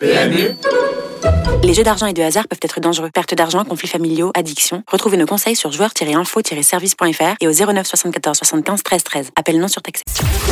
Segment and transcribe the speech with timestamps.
[0.00, 0.54] PMU
[1.64, 3.10] Les jeux d'argent et de hasard peuvent être dangereux.
[3.12, 4.82] Perte d'argent, conflits familiaux, addiction.
[4.90, 9.30] Retrouvez nos conseils sur joueurs-info-service.fr et au 09 74 75 13 13.
[9.36, 10.04] Appel non surtaxé.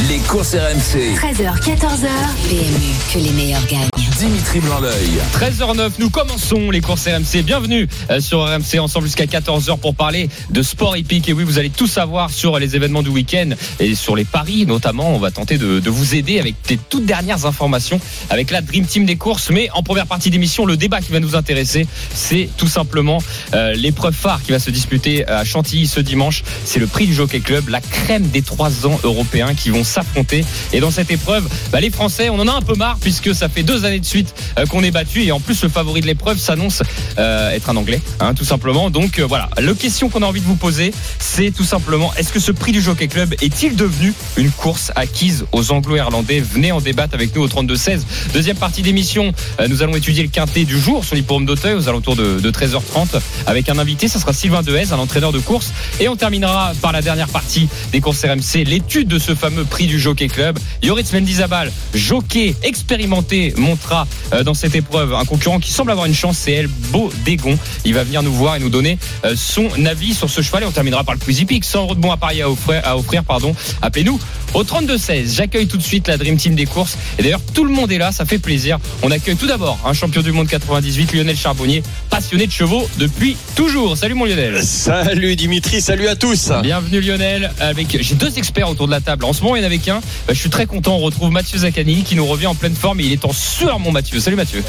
[0.09, 1.15] Les courses RMC.
[1.15, 2.09] 13h, 14h.
[2.49, 3.89] PMU, que les meilleurs gagnent.
[4.19, 5.21] Dimitri Blanc-L'œil.
[5.35, 7.43] 13h09, nous commençons les courses RMC.
[7.43, 11.29] Bienvenue euh, sur RMC ensemble jusqu'à 14h pour parler de sport hippique.
[11.29, 14.65] Et oui, vous allez tout savoir sur les événements du week-end et sur les paris
[14.65, 15.15] notamment.
[15.15, 18.01] On va tenter de, de vous aider avec les toutes dernières informations
[18.31, 19.51] avec la Dream Team des courses.
[19.51, 23.19] Mais en première partie d'émission, le débat qui va nous intéresser, c'est tout simplement
[23.55, 26.45] euh, l'épreuve phare qui va se disputer à Chantilly ce dimanche.
[26.65, 30.45] C'est le prix du Jockey Club, la crème des trois ans européens qui vont s'affronter.
[30.73, 33.49] Et dans cette épreuve, bah, les Français, on en a un peu marre puisque ça
[33.49, 36.07] fait deux années de suite euh, qu'on est battu et en plus le favori de
[36.07, 36.85] l'épreuve s'annonce
[37.19, 38.89] euh, être un Anglais, hein, tout simplement.
[38.89, 42.33] Donc euh, voilà, la question qu'on a envie de vous poser, c'est tout simplement est-ce
[42.33, 46.41] que ce prix du Jockey Club est-il devenu une course acquise aux Anglo-Irlandais?
[46.41, 48.03] Venez en débattre avec nous au 32-16.
[48.33, 51.89] Deuxième partie d'émission, euh, nous allons étudier le quintet du jour sur l'hippodrome d'Auteuil aux
[51.89, 55.73] alentours de, de 13h30 avec un invité, ça sera Sylvain Dehaze, un entraîneur de course.
[56.01, 59.87] Et on terminera par la dernière partie des courses RMC, l'étude de ce fameux prix
[59.87, 60.59] du Jockey Club.
[60.83, 66.15] Yoritz Mendizabal, jockey expérimenté, montrera euh, dans cette épreuve un concurrent qui semble avoir une
[66.15, 67.59] chance, c'est El Beau Dégon.
[67.85, 70.67] Il va venir nous voir et nous donner euh, son avis sur ce cheval et
[70.67, 71.65] on terminera par le quiz hippique.
[71.65, 73.55] 100 euros de bons à à offrir, à offrir pardon.
[73.83, 74.19] Appelez-nous
[74.57, 75.35] au 32-16.
[75.35, 76.97] J'accueille tout de suite la Dream Team des courses.
[77.19, 78.79] Et d'ailleurs, tout le monde est là, ça fait plaisir.
[79.03, 83.37] On accueille tout d'abord un champion du monde 98, Lionel Charbonnier, passionné de chevaux depuis
[83.55, 83.99] toujours.
[83.99, 84.65] Salut mon Lionel.
[84.65, 86.51] Salut Dimitri, salut à tous.
[86.63, 87.53] Bienvenue Lionel.
[87.61, 89.27] Avec j'ai deux experts autour de la table.
[89.27, 90.01] En ce moment, il y en avait qu'un.
[90.27, 90.97] Bah, je suis très content.
[90.97, 93.79] On retrouve Mathieu Zaccani qui nous revient en pleine forme et il est en sueur,
[93.79, 94.21] mon Mathieu.
[94.21, 94.65] Salut Mathieu.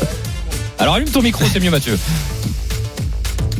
[0.79, 1.97] Alors allume ton micro, c'est mieux Mathieu.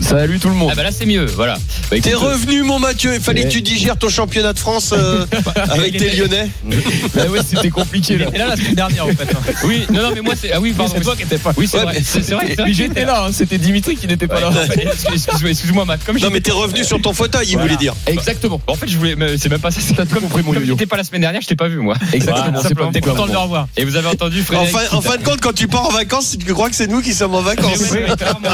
[0.02, 0.70] Salut tout le monde.
[0.72, 1.58] Ah bah là c'est mieux, voilà.
[1.92, 5.26] Bah, T'es revenu mon Mathieu, il fallait que tu digères ton championnat de France euh,
[5.70, 6.50] avec tes Lyonnais.
[7.16, 8.28] Bah ouais, c'était compliqué là.
[8.34, 9.28] Et là la semaine dernière en fait.
[9.64, 10.94] Oui, non non mais moi c'est ah oui pardon.
[10.96, 11.52] C'est toi qui n'étais pas.
[11.58, 12.02] Oui, c'est Ouais, vrai.
[12.04, 14.52] C'est j'étais là, hein, c'était Dimitri qui n'était pas là.
[15.04, 16.04] Excuse-moi, excuse-moi Matt.
[16.06, 17.64] Comme Non mais t'es revenu sur ton fauteuil, il Voilà.
[17.68, 17.94] voulait dire.
[18.06, 18.62] Exactement.
[18.68, 19.82] En fait, je voulais, c'est même pas ça.
[19.82, 20.76] C'est tout compris, mon Comme yo-yo.
[20.76, 21.96] j'étais pas la semaine dernière, je t'ai pas vu moi.
[22.14, 23.68] Exactement, c'est pas- content comme de le revoir.
[23.78, 24.72] Et vous avez entendu En Frédéric.
[24.72, 27.02] fin, en fin de compte, quand tu pars en vacances, tu crois que c'est nous
[27.02, 27.82] qui sommes en vacances.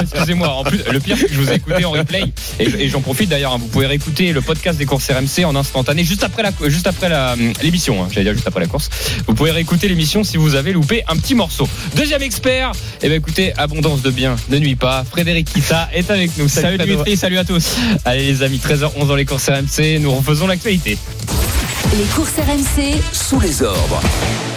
[0.01, 0.47] Excusez-moi.
[0.50, 2.23] En plus, le pire, je vous ai écouté en replay.
[2.59, 3.53] Et, et j'en profite d'ailleurs.
[3.53, 6.88] hein, vous pouvez réécouter le podcast des courses RMC en instantané, juste après la, juste
[6.88, 8.03] après la, l'émission.
[8.03, 8.89] hein, J'allais dire juste après la course.
[9.27, 11.67] Vous pouvez réécouter l'émission si vous avez loupé un petit morceau.
[11.95, 12.71] Deuxième expert.
[13.01, 15.03] Eh ben, écoutez, abondance de biens ne nuit pas.
[15.09, 16.47] Frédéric Kita est avec nous.
[16.47, 17.17] Salut, Dimitri.
[17.17, 17.75] Salut à tous.
[18.05, 20.00] Allez, les amis, 13h11 dans les courses RMC.
[20.00, 20.97] Nous refaisons l'actualité.
[21.91, 24.01] Les courses RMC, Sous les ordres.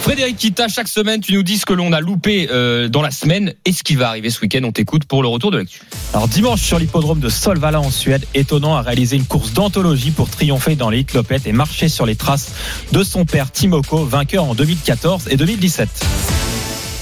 [0.01, 3.11] Frédéric Kita, chaque semaine, tu nous dis ce que l'on a loupé euh, dans la
[3.11, 4.61] semaine et ce qui va arriver ce week-end.
[4.63, 5.81] On t'écoute pour le retour de l'actu.
[6.13, 10.29] Alors dimanche sur l'hippodrome de Solvala en Suède, étonnant a réalisé une course d'anthologie pour
[10.29, 12.53] triompher dans les Lopette et marcher sur les traces
[12.91, 15.89] de son père Timoko, vainqueur en 2014 et 2017.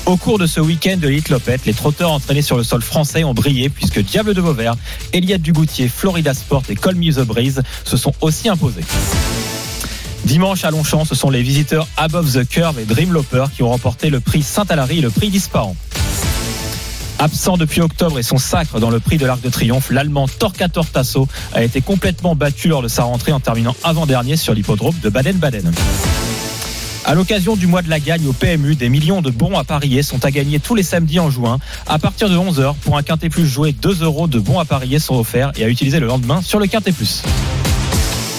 [0.05, 3.23] Au cours de ce week-end de l'Elite Lopette, les trotteurs entraînés sur le sol français
[3.23, 4.75] ont brillé puisque Diable de Vauvert,
[5.13, 8.83] Eliade Dugoutier, Florida Sport et Call Me the Breeze se sont aussi imposés.
[10.25, 13.69] Dimanche à Longchamp, ce sont les visiteurs Above the Curve et Dream Loper qui ont
[13.69, 15.75] remporté le prix Saint-Alary et le prix Disparant.
[17.19, 20.87] Absent depuis octobre et son sacre dans le prix de l'Arc de Triomphe, l'Allemand Torquator
[20.87, 25.09] Tasso a été complètement battu lors de sa rentrée en terminant avant-dernier sur l'hippodrome de
[25.09, 25.71] Baden-Baden.
[27.05, 30.01] À l'occasion du mois de la gagne au PMU, des millions de bons à parier
[30.01, 31.59] sont à gagner tous les samedis en juin.
[31.85, 34.97] À partir de 11h, pour un quintet plus joué, 2 euros de bons à parier
[34.97, 37.21] sont offerts et à utiliser le lendemain sur le quintet plus.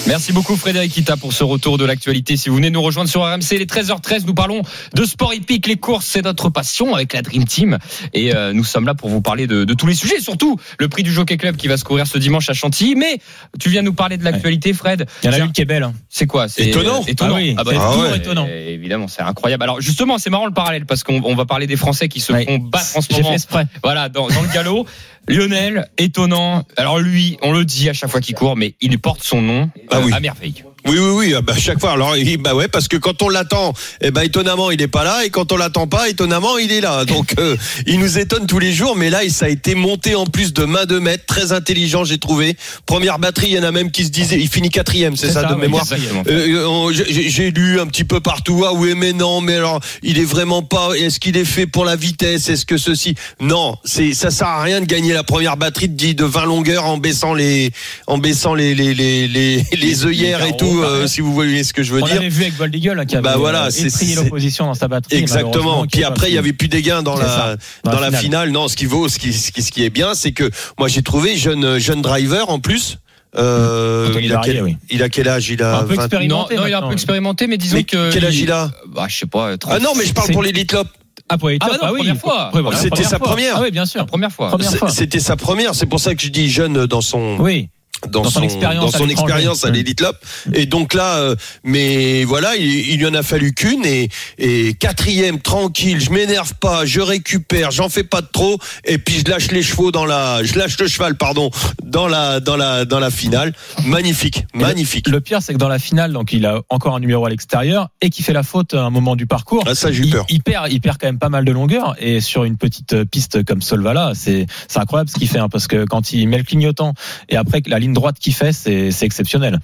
[0.07, 2.37] Merci beaucoup Frédéric Kita pour ce retour de l'actualité.
[2.37, 4.61] Si vous venez nous rejoindre sur RMC, les 13h13, nous parlons
[4.93, 5.67] de sport hippique.
[5.67, 7.77] Les courses, c'est notre passion avec la Dream Team.
[8.13, 10.87] Et euh, nous sommes là pour vous parler de, de tous les sujets, surtout le
[10.87, 12.95] prix du Jockey Club qui va se courir ce dimanche à Chantilly.
[12.95, 13.19] Mais
[13.59, 15.05] tu viens nous parler de l'actualité, Fred.
[15.23, 15.83] Il y en a C'est- une qui est belle.
[15.83, 15.93] hein.
[16.09, 16.47] C'est quoi?
[16.47, 17.01] C'est Étonnant.
[17.01, 17.35] euh, étonnant.
[17.35, 18.47] Ah oui, bah, euh, étonnant.
[18.47, 19.63] Évidemment, c'est incroyable.
[19.63, 22.31] Alors justement, c'est marrant le parallèle parce qu'on on va parler des Français qui se
[22.31, 22.45] Ouais.
[22.45, 23.37] font battre en ce moment.
[23.37, 23.67] fait.
[23.83, 24.85] Voilà, dans, dans le galop.
[25.27, 26.63] Lionel, étonnant.
[26.77, 29.69] Alors lui, on le dit à chaque fois qu'il court, mais il porte son nom
[29.91, 30.11] Ah oui.
[30.13, 30.63] à merveille.
[30.87, 31.91] Oui, oui, oui, ah bah, chaque fois.
[31.91, 35.03] Alors, il- bah ouais, parce que quand on l'attend, eh ben, étonnamment, il est pas
[35.03, 37.05] là, et quand on l'attend pas, étonnamment, il est là.
[37.05, 37.55] Donc, euh,
[37.87, 40.63] il nous étonne tous les jours, mais là, ça a été monté en plus de
[40.65, 42.55] main de maître, très intelligent, j'ai trouvé.
[42.85, 45.43] Première batterie, il y en a même qui se disaient, il finit quatrième, c'est ça,
[45.43, 45.83] de mémoire?
[46.27, 48.63] Euh, j'ai lu un petit peu partout.
[48.65, 50.91] Ah oui, mais non, mais alors il est vraiment pas.
[50.97, 53.15] Est-ce qu'il est fait pour la vitesse Est-ce que ceci?
[53.39, 56.85] Non, c'est ça sert à rien de gagner la première batterie de, de 20 longueurs
[56.85, 57.71] en baissant les
[58.07, 60.76] en baissant les les les les, les œillères et tout.
[60.83, 62.15] Euh, si vous voyez ce que je veux On dire.
[62.15, 64.73] l'avait vu avec Gold Eagle hein, qui avait Bah voilà, euh, c'est- étrié l'opposition dans
[64.73, 65.17] sa batterie.
[65.17, 65.85] Exactement.
[65.87, 67.55] Puis après, il y pas avait plus des gains dans la ça.
[67.83, 68.51] dans, la finale.
[68.51, 70.87] Non, ce qui vaut, ce qui, ce qui, ce qui est bien, c'est que moi
[70.87, 72.97] j'ai trouvé jeune jeune driver en plus.
[73.35, 74.77] Euh, il, a quel, oui.
[74.89, 75.49] il a quel âge?
[75.49, 76.55] Il a Un peu 20 Non, expérimenté.
[76.55, 76.87] non, il a un maintenant.
[76.87, 78.11] peu expérimenté, mais disons Mais que.
[78.11, 78.71] quel âge il a?
[78.87, 79.57] Bah, je sais pas.
[79.57, 79.73] 30.
[79.75, 80.87] Ah non, mais je parle pour l'élite Lop.
[81.29, 81.97] Ah, pour Ah bah non, oui.
[81.99, 82.51] première fois.
[82.81, 83.57] C'était sa première.
[83.57, 83.99] Ah oui, bien sûr.
[83.99, 84.47] La première fois.
[84.49, 84.89] Première C'est- fois.
[84.89, 87.67] C'était sa première, c'est pour ça que je dis jeune dans son Oui.
[88.09, 90.17] Dans, Dans son expérience dans à son expérience à l'Elite Lop.
[90.53, 94.73] Et donc là, euh, mais voilà, il, il lui en a fallu qu'une et, et
[94.73, 99.29] quatrième tranquille, je m'énerve pas, je récupère, j'en fais pas de trop et puis je
[99.31, 101.49] lâche les chevaux dans la, je lâche le cheval pardon
[101.83, 103.53] dans la dans la dans la finale.
[103.85, 105.07] Magnifique, Et magnifique.
[105.07, 107.89] Le pire, c'est que dans la finale, donc il a encore un numéro à l'extérieur
[108.01, 109.63] et qui fait la faute à un moment du parcours.
[109.67, 110.25] Ah, ça j'ai Il, peur.
[110.29, 113.05] il perd, il perd quand même pas mal de longueur et sur une petite euh,
[113.05, 116.37] piste comme Solvala, c'est c'est incroyable ce qu'il fait hein, parce que quand il met
[116.37, 116.93] le clignotant
[117.29, 119.59] et après la ligne droite qu'il fait, c'est c'est exceptionnel.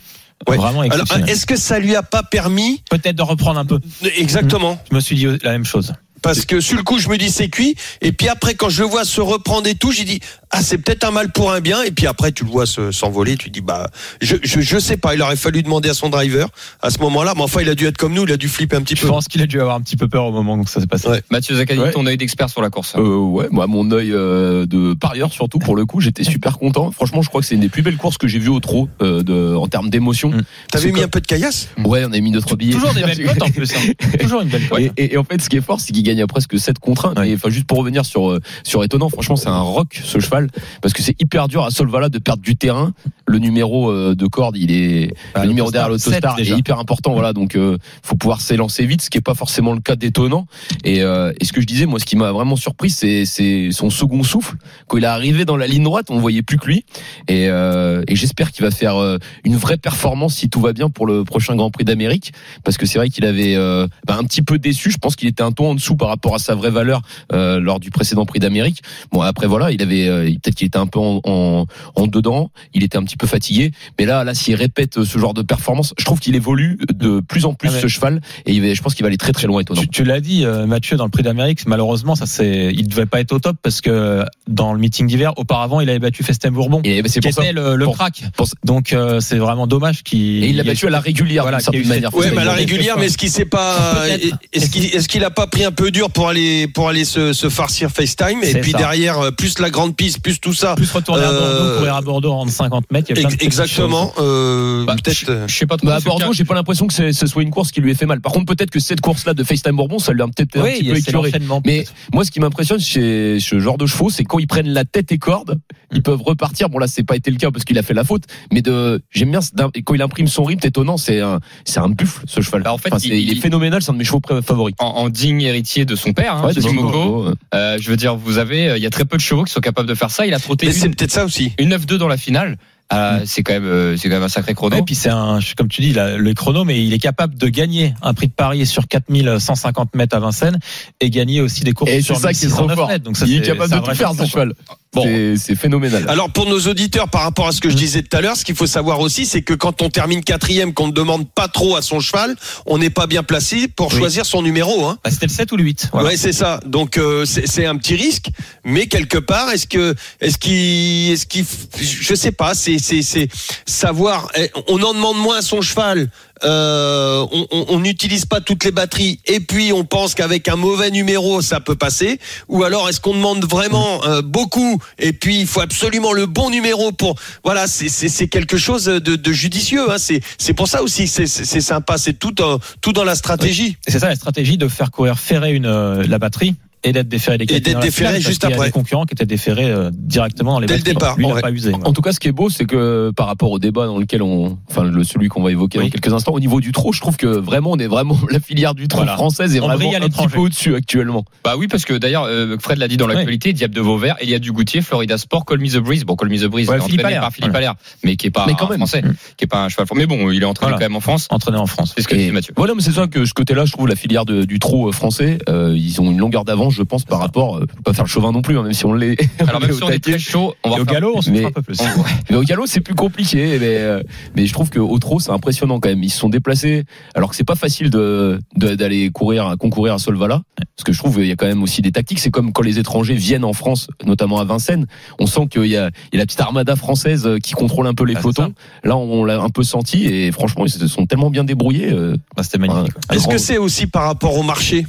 [0.48, 0.58] Ouais.
[0.58, 1.30] Vraiment Alors, exceptionnel.
[1.30, 3.80] est-ce que ça lui a pas permis Peut-être de reprendre un peu.
[4.18, 5.94] exactement Je me suis dit la même chose.
[6.24, 7.76] Parce que sur le coup, je me dis c'est cuit.
[8.02, 10.78] Et puis après, quand je le vois se reprendre et tout, j'ai dit ah c'est
[10.78, 11.84] peut-être un mal pour un bien.
[11.84, 13.36] Et puis après, tu le vois se- s'envoler.
[13.38, 13.90] Tu dis bah
[14.22, 15.14] je, je je sais pas.
[15.14, 16.48] Il aurait fallu demander à son driver
[16.82, 17.34] à ce moment-là.
[17.36, 18.24] Mais enfin, il a dû être comme nous.
[18.24, 19.08] Il a dû flipper un petit Je peu.
[19.10, 21.08] pense qu'il a dû avoir un petit peu peur au moment où ça s'est passé.
[21.10, 21.22] Ouais.
[21.30, 21.92] Mathieu Zaccani, Ouais.
[21.92, 22.94] ton œil d'expert sur la course.
[22.98, 26.92] Euh, ouais, moi mon œil euh, de parieur surtout pour le coup, j'étais super content.
[26.92, 28.88] Franchement, je crois que c'est une des plus belles courses que j'ai vues au trot
[29.02, 30.30] euh, de, en termes d'émotion.
[30.30, 30.42] Mm.
[30.72, 31.68] T'avais mis comme- un peu de caillasse?
[31.84, 32.74] Ouais, on a mis deux trois billets.
[32.74, 33.70] Toujours des belles cotes en plus.
[33.76, 34.18] hein.
[34.20, 34.80] Toujours une belle cote.
[34.80, 36.80] Et, et- et en fait, ce qui est fort, c'est qu'il gagne à presque 7
[36.80, 37.22] contre 1.
[37.22, 37.30] Ouais.
[37.30, 40.50] Et enfin, juste pour revenir sur euh, sur étonnant, franchement, c'est un rock ce cheval
[40.82, 42.94] parce que c'est hyper dur à Solvala de perdre du terrain.
[43.26, 47.14] Le numéro euh, de corde, il est Bah, le numéro derrière l'autostar est hyper important.
[47.14, 50.46] Voilà, donc euh, faut pouvoir s'élancer vite, ce qui est pas forcément le cas d'étonnant.
[50.84, 53.70] Et, euh, et ce que je disais, moi, ce qui m'a vraiment surpris, c'est c'est
[53.72, 54.56] son second souffle.
[54.88, 56.86] Quand il est arrivé dans la ligne droite, on voyait plus que lui.
[57.28, 60.90] Et, euh, et j'espère qu'il va faire euh, une vraie performance si tout va bien
[60.90, 62.34] pour le prochain Grand Prix d'Amérique,
[62.64, 64.92] parce que c'est vrai qu'il avait euh, bah, un petit peu déçu.
[64.92, 67.02] Je pense qu'il était un ton en dessous par rapport à sa vraie valeur
[67.32, 68.82] euh, lors du précédent Prix d'Amérique.
[69.14, 71.66] Bon après voilà, il avait euh, peut-être qu'il était un peu en, en,
[71.96, 75.34] en dedans, il était un petit peu fatigué, mais là là s'il répète ce genre
[75.34, 77.80] de performance, je trouve qu'il évolue de plus en plus Ah ouais.
[77.82, 79.80] ce cheval et il je pense qu'il va aller très très loin étonnant.
[79.80, 83.06] Tu, tu l'as dit, euh, Mathieu, dans le prix d'Amérique, malheureusement, ça c'est, il devait
[83.06, 86.52] pas être au top parce que dans le meeting d'hiver, auparavant, il avait battu Festin
[86.52, 87.44] Bourbon, Et bah, c'est qui pour ça.
[87.46, 88.24] était le, le pour- crack.
[88.36, 90.44] pour- Donc euh, c'est vraiment dommage qu'il.
[90.44, 92.14] Et il l'a battu à la régulière Voilà, d'une certaine manière.
[92.14, 92.98] Ouais, mais à la régulière.
[93.00, 94.04] Mais est-ce qu'il s'est pas
[94.52, 97.34] est-ce qu'il est-ce qu'il a pas pris un peu dur pour aller pour aller se,
[97.34, 98.78] se farcir FaceTime et puis ça.
[98.78, 100.76] derrière euh, plus la grande piste plus tout ça.
[100.76, 103.08] Plus retourner à Euh, Bordeaux, courir à Bordeaux en 50 mètres.
[103.10, 104.14] Il y a plein de Ex- petites Exactement.
[104.20, 105.30] Euh, Bah, peut-être.
[105.30, 105.88] euh, Je sais pas trop.
[105.88, 108.06] Bah, à Bordeaux, j'ai pas l'impression que ce soit une course qui lui ait fait
[108.06, 108.22] mal.
[108.22, 110.84] Par contre, peut-être que cette course-là de FaceTime Bourbon, ça lui a peut-être un petit
[110.84, 111.32] peu écœuré.
[111.66, 114.86] Mais moi, ce qui m'impressionne chez ce genre de chevaux, c'est quand ils prennent la
[114.86, 115.60] tête et corde,
[115.94, 116.70] ils peuvent repartir.
[116.70, 118.24] Bon, là, c'est pas été le cas parce qu'il a fait la faute.
[118.52, 119.40] Mais de, j'aime bien
[119.86, 120.98] quand il imprime son rythme, étonnant.
[120.98, 122.64] C'est un, c'est un buffle, ce cheval.
[122.64, 123.82] Bah, en fait, Enfin, il- il, est phénoménal.
[123.82, 124.76] C'est un de mes chevaux favoris.
[124.80, 127.34] en, en digne héritier de son père, hein, Ouais.
[127.54, 129.52] Euh, je veux dire, vous avez, euh, il y a très peu de chevaux qui
[129.54, 130.26] sont capables de faire ça.
[130.26, 131.52] Il a trotté Mais c'est peut-être ça aussi.
[131.60, 132.58] une 9-2 dans la finale.
[132.94, 134.78] Euh, C'est quand même, c'est quand même un sacré chrono.
[134.78, 137.94] Et puis c'est un, comme tu dis, le chrono, mais il est capable de gagner
[138.04, 140.60] un prix de Paris sur 4150 mètres à Vincennes
[141.00, 142.88] et gagner aussi des courses Et sur ça qui est trop 1609 fort.
[142.90, 143.04] mètres.
[143.04, 144.54] Donc ça, il est capable de tout faire, ce cheval.
[144.94, 145.04] Bon.
[145.38, 146.06] C'est- phénoménal.
[146.08, 148.44] Alors pour nos auditeurs, par rapport à ce que je disais tout à l'heure, ce
[148.46, 151.76] qu'il faut savoir aussi, c'est que quand on termine quatrième, qu'on ne demande pas trop
[151.76, 152.36] à son cheval,
[152.66, 153.98] on n'est pas bien placé pour Oui.
[154.00, 154.86] choisir son numéro.
[154.86, 154.98] Hein.
[155.04, 155.90] Bah, C'était le 7 ou le 8.
[155.94, 156.10] Voilà.
[156.10, 156.60] Ouais, c'est ça.
[156.66, 158.28] Donc euh, c'est un petit risque,
[158.66, 161.46] mais quelque part, est-ce que, est-ce qu'il, est-ce qu'il,
[161.80, 162.54] je sais pas.
[162.54, 163.30] C'est, c'est, c'est
[163.66, 164.30] savoir.
[164.38, 166.10] eh, On en demande moins à son cheval.
[166.44, 171.42] Euh, on- n'utilise pas toutes les batteries, et puis on pense qu'avec un mauvais numéro,
[171.42, 172.20] ça peut passer.
[172.48, 176.50] Ou alors, est-ce qu'on demande vraiment euh, beaucoup, et puis il faut absolument le bon
[176.50, 177.16] numéro pour.
[177.44, 179.92] Voilà, c'est, quelque chose de, de judicieux.
[179.92, 179.98] Hein.
[179.98, 181.08] C'est, pour ça aussi.
[181.08, 181.98] C'est, sympa.
[181.98, 183.78] C'est tout, euh, tout dans la stratégie.
[183.88, 187.38] C'est ça la stratégie de faire courir ferrer une, euh, la batterie et d'être déféré
[187.38, 188.56] des Et d'être déféré juste après.
[188.56, 191.18] Il y a des concurrents qui étaient déférés euh, directement dans les Dès le départ,
[191.18, 191.42] Lui, ouais.
[191.42, 191.74] pas usé.
[191.84, 194.22] En tout cas, ce qui est beau, c'est que par rapport au débat dans lequel
[194.22, 195.86] on, enfin, le, celui qu'on va évoquer Oui.
[195.86, 198.40] dans quelques instants, au niveau du trot, je trouve que vraiment, on est vraiment la
[198.40, 199.14] filière du trot Voilà.
[199.16, 201.26] française est On vraiment un petit peu au-dessus actuellement.
[201.44, 204.40] Bah oui, parce que d'ailleurs, euh, Fred l'a dit dans l'actualité, Diable de Vauvert, Elia
[204.40, 206.04] Dugoutier, Florida Sport, Call Me the Breeze.
[206.06, 207.22] Bon, Call Me the Breeze, Ouais, il est Philippe entraîné Allaire.
[207.22, 207.70] par Philippe Voilà.
[207.70, 208.78] Allaire, mais qui est pas Mais quand un même.
[208.80, 209.02] français,
[209.38, 209.88] qui est pas un cheval.
[209.96, 210.86] Mais bon, il est entraîné Voilà.
[210.86, 211.28] quand même en France.
[211.30, 211.94] Entraîné en France.
[211.96, 212.54] C'est ce que Et dit Mathieu.
[212.58, 215.38] Voilà, mais c'est ça que ce côté-là, je trouve la filière du trot euh, français,
[215.48, 218.42] ils ont une longueur d'avance, je pense, par rapport, euh, pas faire le chauvin non
[218.42, 219.18] plus, hein, même si on l'est.
[219.40, 221.22] Alors même est si au on est très chaud, on va au faire- galop, on
[221.22, 221.78] se Mais- un peu plus.
[221.80, 222.10] on- ouais.
[222.30, 223.58] Mais au galop, c'est plus compliqué.
[223.60, 224.02] Mais, euh,
[224.36, 226.04] mais je trouve qu'au trot, c'est impressionnant quand même.
[226.04, 226.84] Ils se sont déplacés,
[227.16, 231.00] alors que c'est pas facile de de- d'aller courir, concourir à Solvala, parce que je
[231.00, 232.20] trouve qu'il y a quand même aussi des tactiques.
[232.20, 234.88] C'est comme quand les étrangers viennent en France, notamment à Vincennes.
[235.20, 237.88] On sent qu'il y a, il y a la petite armada française euh, qui contrôle
[237.88, 238.54] un peu les Ah, pelotons.
[238.84, 241.92] Là, on l'a un peu senti et franchement, ils se sont tellement bien débrouillés.
[241.92, 242.94] euh, Bah, C'était magnifique.
[243.12, 244.86] Est-ce grand- que c'est aussi par rapport au marché?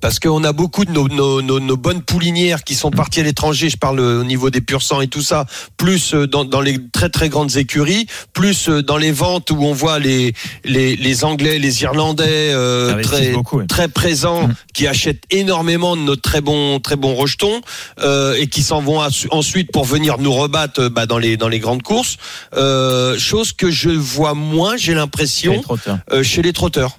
[0.00, 3.22] Parce qu'on a beaucoup de nos, nos, nos, nos bonnes poulinières qui sont parties à
[3.24, 3.68] l'étranger.
[3.68, 6.60] Je parle euh, au niveau des pur sang et tout ça, plus euh, dans, dans
[6.60, 10.32] les très très grandes écuries, plus euh, dans les ventes où on voit les
[10.64, 14.54] les, les Anglais, les Irlandais euh, très beaucoup, très présents, Mm.
[14.74, 17.60] qui achètent énormément de notre très bon très bon rejeton
[18.00, 19.00] euh, et qui s'en vont
[19.30, 22.16] ensuite pour venir nous rebattre bah, dans les dans les grandes courses.
[22.56, 25.62] Euh, chose que je vois moins, j'ai l'impression,
[26.12, 26.98] euh, chez les trotteurs.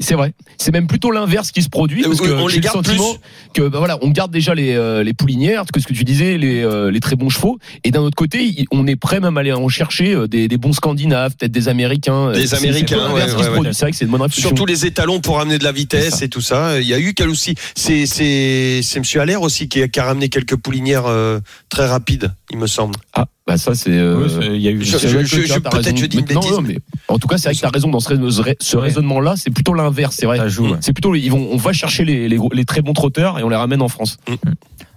[0.00, 0.32] C'est vrai.
[0.58, 2.86] C'est même plutôt l'inverse qui se produit parce Euh, que on j'ai les le garde
[2.86, 3.16] sentiment
[3.54, 6.38] que bah voilà, on garde déjà les euh, les poulinières, que ce que tu disais,
[6.38, 9.40] les euh, les très bons chevaux, et d'un autre côté, on est prêt même à
[9.40, 12.32] aller en chercher des, des bons Scandinaves, peut-être des Américains.
[12.32, 13.58] Des Américains, ouais, qui se ouais, produit.
[13.68, 13.72] ouais.
[13.72, 14.48] C'est vrai que c'est une bonne réflexion.
[14.48, 16.80] Surtout les étalons pour amener de la vitesse et tout ça.
[16.80, 20.00] Il y a eu quel aussi C'est c'est c'est Monsieur Allaire aussi qui a, qui
[20.00, 22.94] a ramené quelques poulinières euh, très rapides, il me semble.
[23.14, 23.90] Ah, bah ça c'est.
[23.90, 24.80] euh, Oui, il y a eu.
[24.80, 27.60] t'as peut-être je dis une non, bêtise, non, mais en tout cas, c'est vrai que
[27.60, 30.36] tu as raison dans ce, raisonnement-là, c'est plutôt l'inverse, c'est vrai.
[30.38, 30.68] Ça joue.
[30.70, 30.78] ouais.
[30.80, 33.56] C'est plutôt ils vont on va chercher les, les, très bons trotteurs et on les
[33.56, 34.18] ramène en France.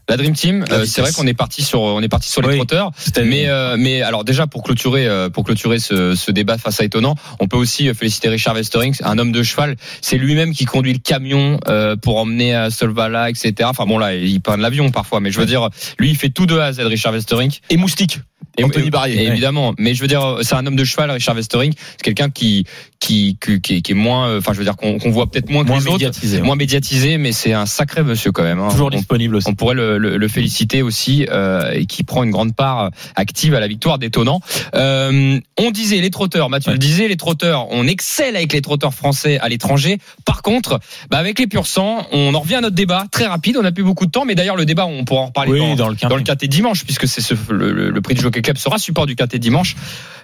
[0.09, 2.49] La Dream Team, euh, c'est vrai qu'on est parti sur on est parti sur les
[2.49, 2.55] Oui.
[2.57, 2.91] trotteurs.
[3.23, 6.83] Mais euh, mais alors déjà pour clôturer euh, pour clôturer ce, ce débat face à
[6.83, 9.77] étonnant, on peut aussi féliciter Richard Westerings, un homme de cheval.
[10.01, 13.53] C'est lui-même qui conduit le camion euh, pour emmener à Solvala, etc.
[13.63, 16.29] Enfin bon là, il peint de l'avion parfois, mais je veux dire, lui il fait
[16.29, 17.59] tout de A à Z, Richard Westerings.
[17.69, 18.19] Et moustique.
[18.57, 19.23] Et, Anthony Barrier.
[19.23, 21.73] et évidemment, mais je veux dire, c'est un homme de cheval, Richard Westering.
[21.91, 22.65] C'est quelqu'un qui,
[22.99, 25.63] qui, qui, qui est- moins, euh, enfin, je veux dire qu'on qu'on voit peut-être moins
[25.63, 26.37] que Moins les médiatisé.
[26.37, 26.43] ouais.
[26.43, 28.59] moins médiatisé, mais c'est un sacré monsieur quand même.
[28.59, 28.67] hein.
[28.69, 29.47] Toujours On- disponible aussi.
[29.49, 33.53] on pourrait le, le- le féliciter aussi euh, et qui prend une grande part active
[33.55, 34.41] à la victoire d'étonnant.
[34.75, 36.75] Euh, on disait les trotteurs, Mathieu Ouais.
[36.75, 39.97] le disait, les trotteurs, on excelle avec les trotteurs français à l'étranger.
[40.25, 40.79] Par contre,
[41.09, 43.57] bah avec les pur sang, on en revient à notre débat très rapide.
[43.57, 45.59] On n'a plus beaucoup de temps, mais d'ailleurs le débat, on pourra en reparler Oui,
[45.59, 48.40] dans, dans le dans le dimanche, puisque c'est ce, le, le- le prix du Jockey
[48.41, 49.75] Club sera support du quintet dimanche.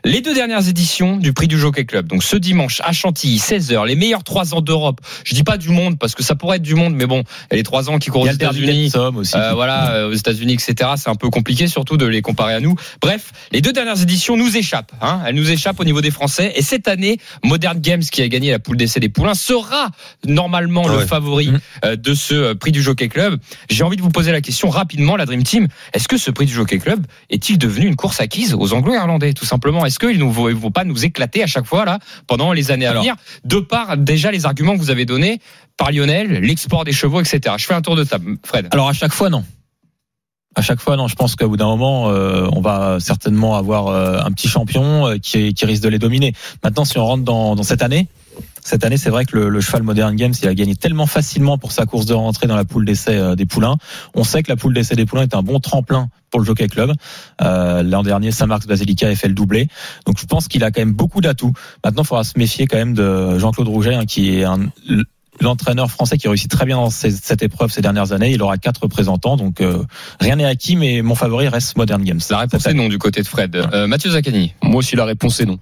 [0.06, 3.86] Les deux dernières éditions du prix du Jockey Club, donc ce dimanche à Chantilly, 16h,
[3.88, 5.02] les meilleurs trois ans d'Europe.
[5.24, 7.64] Je dis pas du monde parce que ça pourrait être du monde, mais bon, les
[7.64, 8.92] trois ans qui courent aux le États-Unis.
[8.96, 10.92] Euh, voilà, euh, aux États-Unis, etc.
[10.98, 12.76] C'est un peu compliqué, surtout de les comparer à nous.
[13.02, 14.92] Bref, les deux dernières éditions nous échappent.
[15.02, 16.54] Hein, elles nous échappent au niveau des Français.
[16.56, 19.90] Et cette année, Modern Games, qui a gagné la poule d'essai des poulains, sera
[20.26, 21.06] normalement le Ouais.
[21.08, 21.60] favori Mhm.
[21.86, 23.40] euh, de ce euh, prix du Jockey Club.
[23.70, 25.68] J'ai envie de vous poser la question rapidement, la Dream Team.
[25.94, 29.46] Est-ce que ce prix du Jockey Club est-il devenu une course acquise aux Anglo-Irlandais, tout
[29.46, 32.86] simplement Est-ce qu'ils ne vont, pas nous éclater à chaque fois là pendant les années
[32.86, 35.40] à venir, de par déjà les arguments que vous avez donnés
[35.78, 37.56] par Lionel, l'export des chevaux, etc.
[37.58, 38.68] Je fais un tour de table, Fred.
[38.72, 39.44] Alors à chaque fois non.
[40.56, 41.08] À chaque fois non.
[41.08, 45.08] Je pense qu'au bout d'un moment, euh, on va certainement avoir euh, un petit champion
[45.08, 46.34] euh, qui, risque de les dominer.
[46.64, 48.08] Maintenant, si on rentre dans cette année.
[48.68, 51.58] Cette année, c'est vrai que le, le cheval Modern Games, il a gagné tellement facilement
[51.58, 53.78] pour sa course de rentrée dans la poule d'essai euh, des poulains.
[54.14, 56.68] On sait que la poule d'essai des poulains est un bon tremplin pour le Jockey
[56.68, 56.92] Club.
[57.42, 59.70] Euh, L'an dernier, Saint-Marc Basilica a fait le doublé.
[60.06, 61.54] Donc je pense qu'il a quand même beaucoup d'atouts.
[61.86, 64.60] Maintenant, il faudra se méfier quand même de Jean-Claude Rouget, hein, qui est un
[65.40, 68.32] l'entraîneur français qui réussit très bien dans ces- cette épreuve ces dernières années.
[68.32, 69.84] Il aura quatre représentants, donc euh,
[70.20, 72.20] rien n'est acquis, mais mon favori reste Modern Games.
[72.32, 73.56] La réponse est non du côté de Fred.
[73.56, 74.54] Euh, Mathieu Zaccani.
[74.64, 75.60] Moi aussi, la réponse est non.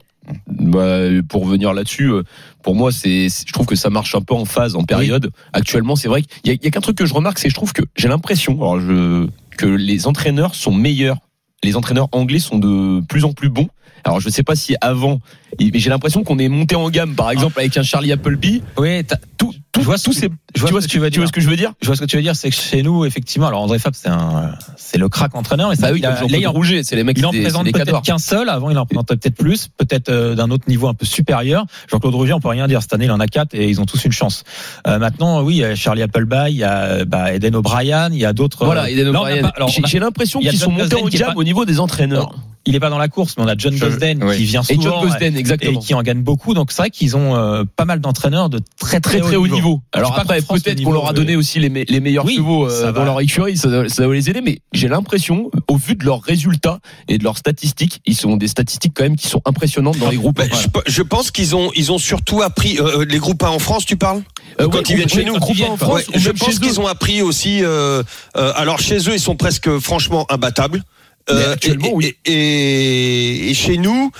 [0.48, 2.24] Bah, pour venir là-dessus, euh,
[2.64, 5.32] pour moi, c'est, je trouve que ça marche un peu en phase, en période.
[5.54, 7.48] Actuellement, c'est vrai qu'il y a, il y a qu'un truc que je remarque, c'est
[7.48, 9.28] que je trouve que j'ai l'impression, alors je,
[9.58, 11.18] que les entraîneurs sont meilleurs.
[11.64, 13.68] Les entraîneurs anglais sont de plus en plus bons.
[14.06, 15.20] Alors je sais pas si avant,
[15.60, 17.16] mais j'ai l'impression qu'on est monté en gamme.
[17.16, 19.04] Par exemple, avec un Charlie Appleby, Oui,
[19.38, 21.20] tout, tout, Je vois que- ces- je vois tu vois ce que tu veux tu
[21.20, 21.28] vois dire.
[21.30, 21.74] ce que je veux dire?
[21.82, 23.94] Je vois ce que tu veux dire, c'est que chez nous, effectivement, alors André Fab,
[23.96, 26.84] c'est un, c'est le crack entraîneur, mais ça, Bah oui, il, a- là, il Rouget,
[26.84, 28.48] c'est les mecs, il en des- présente peut-être qu'un seul.
[28.50, 31.66] Avant, il en présentait peut-être plus, peut-être euh, d'un autre niveau un peu supérieur.
[31.92, 32.82] Jean-Claude Rouget, on peut rien dire.
[32.84, 34.44] Cette année, il en a quatre et ils ont tous une chance.
[34.88, 38.20] Euh, maintenant, oui, il y a Charlie Appleby, il y a bah, Eden O'Brien, il
[38.20, 38.66] y a d'autres.
[38.66, 39.52] Voilà, euh, Eden O'Brien.
[39.56, 42.36] alors, J'ai l'impression qu'ils sont montés en qui gamme au niveau des entraîneurs.
[42.66, 44.38] Il est pas dans la course, mais on a John Je- Gosden oui.
[44.38, 45.80] qui vient Et souvent John Gosden, et exactement.
[45.80, 46.54] qui en gagne beaucoup.
[46.54, 49.82] Donc c'est vrai qu'ils ont euh, pas mal d'entraîneurs de très très très haut niveau.
[49.94, 52.66] Alors après peut-être qu'on leur a niveau, donné aussi les, me- les meilleurs Oui, chevaux
[52.68, 53.06] euh, ça dans va.
[53.06, 54.42] leur écurie, ça, doit- ça doit les aider.
[54.42, 58.48] Mais j'ai l'impression, au vu de leurs résultats et de leurs statistiques, ils sont des
[58.48, 60.36] statistiques quand même qui sont impressionnantes dans les groupes.
[60.38, 63.60] Ben, je, je pense qu'ils ont ils ont surtout appris euh, les groupes 1 en
[63.60, 64.22] France, tu parles?
[64.60, 66.88] Euh, quand ils viennent chez nous, viennent en France, Ouais, ou je pense qu'ils ont
[66.88, 67.64] appris aussi.
[67.64, 68.02] euh,
[68.38, 70.84] euh, alors chez eux, ils sont presque franchement imbattables.
[71.32, 72.16] Euh, actuellement, et, oui.
[72.26, 74.12] et, et- et chez nous,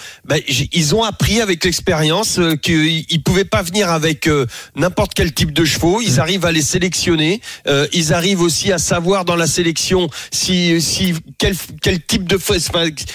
[0.48, 5.14] j- ils ont appris avec l'expérience euh, qu'ils ils pouvaient pas venir avec euh, n'importe
[5.14, 6.00] quel type de chevaux.
[6.00, 6.04] Mmh.
[6.04, 7.42] Ils arrivent à les sélectionner.
[7.68, 12.38] Euh, ils arrivent aussi à savoir dans la sélection si, si quel, quel type de
[12.38, 12.58] enfin,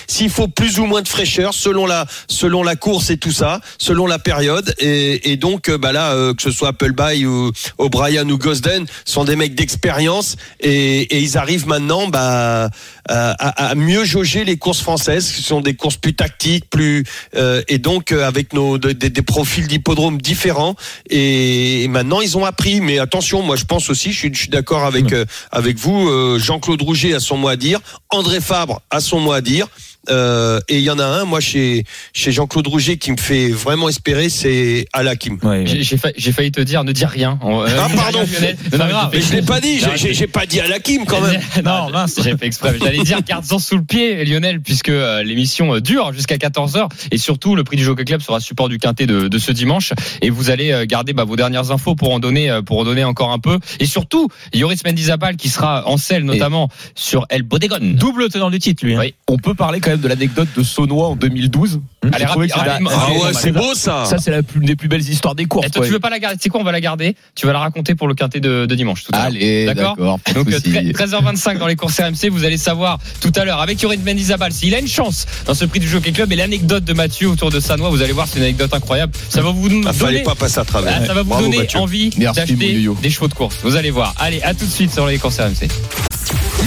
[0.06, 3.60] s'il faut plus ou moins de fraîcheur selon la selon la course et tout ça,
[3.78, 4.72] selon la période.
[4.78, 8.86] Et, et donc euh, bah là, euh, que ce soit Appleby ou O'Brien ou Gosden,
[9.04, 12.70] sont des mecs d'expérience et, et ils arrivent maintenant bah
[13.10, 17.04] à, à- à mieux jauger les courses françaises, qui sont des courses plus tactiques, plus
[17.36, 20.76] euh, et donc euh, avec nos de- des- des profils d'hippodromes différents.
[21.10, 22.80] Et, maintenant, ils ont appris.
[22.80, 26.08] Mais attention, moi, je pense aussi, je suis, je suis d'accord avec euh, avec vous.
[26.08, 27.80] euh, Jean-Claude Rouget a son mot à dire.
[28.10, 29.66] André Fabre a son mot à dire.
[30.10, 33.48] Euh, et il y en a un, moi, chez chez Jean-Claude Rouget, qui me fait
[33.50, 35.38] vraiment espérer, c'est Alakim.
[35.42, 37.38] Ouais, J'ai j'ai failli, j'ai failli te dire, ne dis rien.
[37.42, 38.20] On- euh, Ah, pardon.
[38.72, 39.10] Non, non, grave.
[39.12, 39.78] Mais je l'ai pas dit.
[39.78, 41.40] J'ai- J'ai j'ai pas dit Alakim quand même.
[41.64, 42.20] Non, mince.
[42.22, 42.76] J'ai fait exprès.
[42.82, 47.18] J'allais dire garde-en sous le pied, Lionel, puisque euh, l'émission euh, dure jusqu'à 14h et
[47.18, 50.30] surtout le prix du Jockey Club sera support du quintet de, de ce dimanche et
[50.30, 53.30] vous allez euh, garder bah, vos dernières infos pour en donner pour en donner encore
[53.32, 57.78] un peu et surtout Yoris Mendizabal qui sera en selle notamment sur El Bodegon.
[57.80, 58.94] Double tenant du titre, lui.
[58.94, 59.00] hein.
[59.00, 59.14] Oui.
[59.28, 61.74] On peut parler quand même de l'anecdote de Saunois en 2012.
[62.02, 62.90] Hum, Allez, J'ai trouvé que rapide- rapidement.
[62.92, 64.04] Ah ouais, c'est beau ça.
[64.06, 65.66] Ça, c'est la plus, une des plus belles histoires des courses.
[65.66, 65.86] Et toi, quoi.
[65.86, 66.38] tu veux pas la garder?
[66.40, 67.14] C'est quoi On va la garder?
[67.34, 69.04] Tu vas la raconter pour le quintet de, de dimanche.
[69.04, 69.26] Tout à l'heure.
[69.26, 69.96] Allez, D'accord
[70.34, 70.70] Donc euh, souci.
[70.70, 74.74] 13h25 dans les courses RMC, vous allez savoir tout à l'heure avec Yorin Mendizabal s'il
[74.74, 77.60] a une chance dans ce prix du Jockey Club et l'anecdote de Mathieu autour de
[77.60, 79.12] Sanois, vous allez voir c'est une anecdote incroyable.
[79.28, 80.98] Ça va vous Ah, donner fallait pas passer à travers.
[81.02, 81.78] Ah, ça va vous Bravo, donner Mathieu.
[81.80, 83.56] envie d'acheter des chevaux de course.
[83.62, 84.14] Vous allez voir.
[84.18, 85.68] Allez, à tout de suite sur les courses RMC.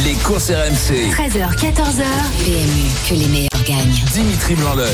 [0.03, 1.11] Les courses RMC.
[1.11, 2.03] 13h, 14h.
[2.43, 4.03] PMU, que les meilleurs gagnent.
[4.11, 4.89] Dimitri Blanc-L'œil.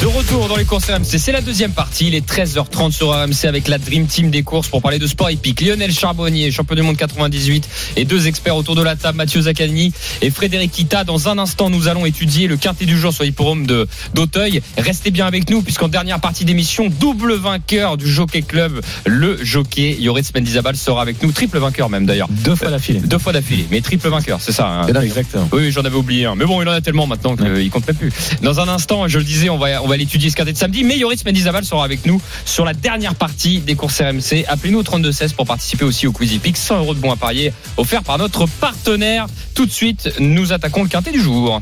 [0.00, 2.06] De retour dans les courses RMC, c'est la deuxième partie.
[2.06, 5.30] Il est 13h30 sur RMC avec la Dream Team des courses pour parler de sport
[5.30, 5.60] épique.
[5.60, 9.92] Lionel Charbonnier, champion du monde 98 et deux experts autour de la table, Mathieu Zaccani
[10.20, 11.02] et Frédéric Kita.
[11.02, 14.62] Dans un instant, nous allons étudier le quintet du jour sur l'hipporome de d'Auteuil.
[14.78, 19.96] Restez bien avec nous puisqu'en dernière partie d'émission, double vainqueur du Jockey Club, le jockey
[19.98, 22.28] Yoris Mendizabal sera avec nous, triple vainqueur même d'ailleurs.
[22.30, 23.00] Deux fois d'affilée.
[23.00, 24.66] Deux fois d'affilée, mais triple vainqueur, c'est ça.
[24.68, 24.86] hein.
[24.86, 24.96] C'est.
[25.02, 25.48] Exactement.
[25.52, 26.34] Oui, j'en avais oublié un.
[26.34, 28.12] Mais bon, il en a tellement maintenant qu'il compte même plus.
[28.42, 30.84] Dans un instant, je le disais, on va, on va l'étudier ce quintet de samedi.
[30.84, 34.44] Mais Yoris Mendizabal sera avec nous sur la dernière partie des courses RMC.
[34.48, 36.56] Appelez-nous au 32-16 pour participer aussi au Quizy Peak.
[36.56, 39.26] 100 euros de bons à parier offerts par notre partenaire.
[39.54, 41.60] Tout de suite, nous attaquons le quintet du jour.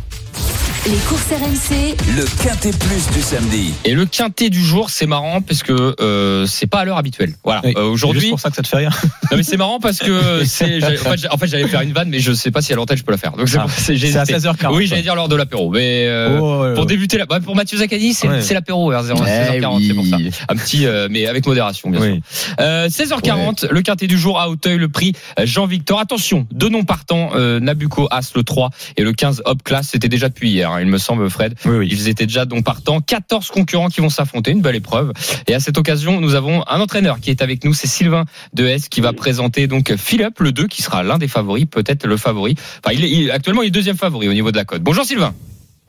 [0.87, 3.75] Les courses RMC, Le quintet plus du samedi.
[3.85, 7.35] Et le quintet du jour, c'est marrant parce que euh, c'est pas à l'heure habituelle.
[7.45, 7.61] Voilà.
[7.65, 7.75] Oui.
[7.77, 8.89] Euh, Aujourd'hui, pour ça que ça te fait rien.
[9.31, 10.81] non mais c'est marrant parce que c'est.
[10.81, 12.73] j'allais- En fait, j'ai- en fait, j'allais faire une vanne, mais je sais pas si
[12.73, 13.33] à l'antenne je peux la faire.
[13.33, 13.67] Donc c'est Ah.
[13.69, 14.39] c'est- j'ai C'est à hésité.
[14.39, 14.75] 16h40.
[14.75, 16.87] Oui, j'allais dire lors de l'apéro, mais euh, Oh, ouais, pour ouais.
[16.87, 18.41] débuter la, bah, pour Mathieu Zaccani, c'est Ouais.
[18.41, 20.17] c'est l'apéro vers 0 Eh 16h40, c'est pour ça.
[20.49, 22.11] Un petit, euh, mais avec modération, bien sûr.
[22.15, 22.23] Oui.
[22.59, 26.01] Euh, 16h40, le quintet du jour à Auteuil, le prix euh, Jean-Victor.
[26.01, 29.89] Attention, deux noms partants, euh, Nabucco As le 3 et le 15 Hop Class.
[29.93, 31.55] C'était déjà depuis hier, hein, il me semble, Fred.
[31.65, 31.89] Oui, oui.
[31.91, 33.01] Ils étaient déjà donc partants.
[33.01, 35.13] 14 concurrents qui vont s'affronter, une belle épreuve.
[35.47, 38.89] Et à cette occasion, nous avons un entraîneur qui est avec nous, c'est Sylvain Dehes
[38.91, 42.55] qui va présenter donc Philippe le 2 qui sera l'un des favoris, peut-être le favori.
[42.85, 44.83] Enfin, il est, il- actuellement, il est deuxième favori au niveau de la cote.
[44.83, 45.35] Bonjour Sylvain.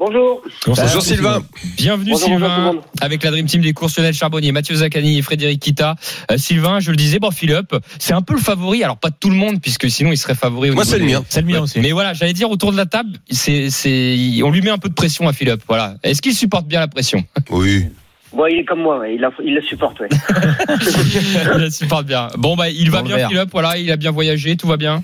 [0.04, 0.42] Bonjour.
[0.66, 1.44] Bonjour Sylvain.
[1.78, 5.62] Bienvenue Bonjour, Sylvain avec la Dream Team des courses Lionel Charbonnier, Mathieu Zaccani et Frédéric
[5.62, 5.96] Kita.
[6.32, 9.16] Euh, Sylvain, je le disais, bon Philippe, c'est un peu le favori, alors pas de
[9.20, 11.24] tout le monde puisque sinon il serait favori au Moi, niveau c'est le mien.
[11.30, 11.80] C'est le mien aussi.
[11.82, 14.90] Mais voilà, j'allais dire autour de la table, c'est c'est on lui met un peu
[14.90, 15.94] de pression à Philippe, voilà.
[16.02, 17.24] Est-ce qu'il supporte bien la pression?
[17.52, 17.86] Oui.
[18.34, 19.14] Bon, il est comme moi, ouais.
[19.14, 20.00] il, la, il la supporte.
[20.00, 20.10] Ouais.
[21.56, 22.30] Il la supporte bien.
[22.40, 23.30] Bon bah il va Dans bien.
[23.30, 25.04] Philippe, voilà, il a bien voyagé, tout va bien?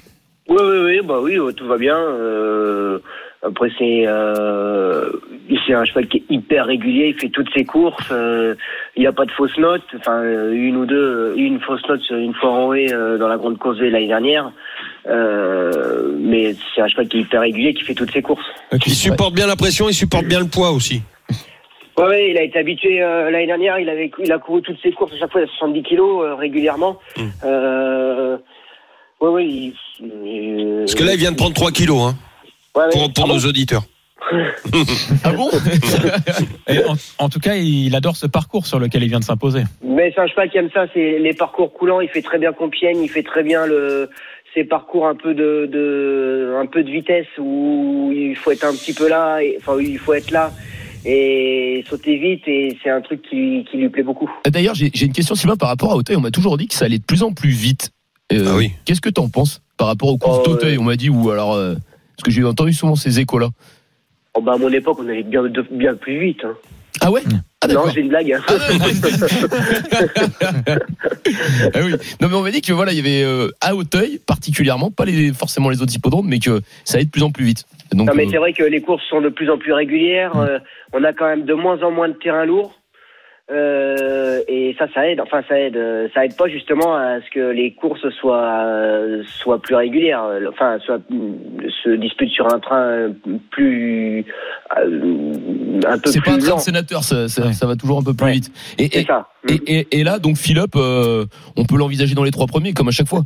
[0.50, 1.98] oui, oui, oui, bah oui, tout va bien.
[1.98, 3.00] Euh,
[3.44, 5.12] après, c'est euh,
[5.66, 8.10] c'est un cheval qui est hyper régulier, il fait toutes ses courses.
[8.12, 8.56] euh,
[8.96, 12.02] il n'y a pas de fausses notes, enfin euh, une ou deux, une fausse note
[12.02, 14.52] sur une fois en haut euh, dans la grande course de l'année dernière.
[15.08, 18.46] Euh, mais c'est un cheval qui est hyper régulier, qui fait toutes ses courses.
[18.86, 21.02] Il supporte bien la pression, il supporte bien le poids aussi.
[21.98, 23.80] Ouais, ouais, il a été habitué euh, l'année dernière.
[23.80, 26.36] Il avait, il a couru toutes ses courses à chaque fois à 70 kilos euh,
[26.36, 27.00] régulièrement.
[27.18, 27.22] Mm.
[27.46, 28.38] Euh,
[29.22, 29.46] ouais, ouais.
[29.48, 32.16] Il, il- Parce que là, il vient de prendre 3 kilos hein,
[32.78, 33.84] ouais, pour, pour Ah bon nos auditeurs.
[35.24, 35.50] Ah bon
[36.68, 39.64] Et en, en tout cas, il adore ce parcours sur lequel il vient de s'imposer.
[39.84, 42.02] Mais c'est un cheval qui aime ça, c'est les parcours coulants.
[42.02, 44.10] Il fait très bien Compiègne, il fait très bien le
[44.54, 48.72] ces parcours un peu de, de un peu de vitesse où il faut être un
[48.74, 50.52] petit peu là, et, enfin où il faut être là
[51.06, 54.30] et sauter vite et c'est un truc qui, qui lui plaît beaucoup.
[54.46, 56.16] D'ailleurs, j'ai j'ai une question, Sylvain, par rapport à Auteuil.
[56.18, 57.92] On m'a toujours dit que ça allait de plus en plus vite.
[58.34, 58.72] Euh, Ah oui.
[58.86, 61.54] Qu'est-ce que t'en penses par rapport aux courses Oh, d'Auteuil On m'a dit, ou alors.
[61.54, 61.76] euh,
[62.18, 63.50] parce que j'ai entendu souvent ces échos-là.
[64.34, 66.44] Oh, bah, à mon époque, on allait bien plus vite.
[66.44, 66.56] hein.
[67.00, 67.22] Ah ouais?
[67.62, 68.34] Ah non, c'est une blague.
[68.34, 68.42] hein.
[71.74, 71.94] Ah oui.
[72.22, 75.06] Non mais on m'a dit que voilà, il y avait euh, à Auteuil particulièrement, pas
[75.06, 77.66] les, forcément les autres hippodromes, mais que ça allait de plus en plus vite.
[77.92, 80.36] Donc, Non, mais euh, c'est vrai que les courses sont de plus en plus régulières.
[80.36, 80.40] Mm.
[80.40, 80.60] euh,
[80.94, 82.74] on a quand même de moins en moins de terrain lourd.
[83.50, 85.22] Euh, et ça, ça aide.
[85.22, 85.78] Enfin, ça aide.
[85.78, 90.24] euh, Ça aide pas justement à ce que les courses soient euh, soient plus régulières.
[90.26, 93.14] euh, Enfin, soient, mm, se disputent sur un train
[93.52, 94.26] plus
[94.76, 97.54] un peu c'est pas un plus train de sénateur, ça, ça, Ouais.
[97.54, 98.34] ça va toujours un peu plus Ouais.
[98.34, 98.52] vite.
[98.80, 99.28] Et, et, ça.
[99.48, 102.90] Et, et- et là, donc Philippe, euh, on peut l'envisager dans les trois premiers, comme
[102.90, 103.22] à chaque fois.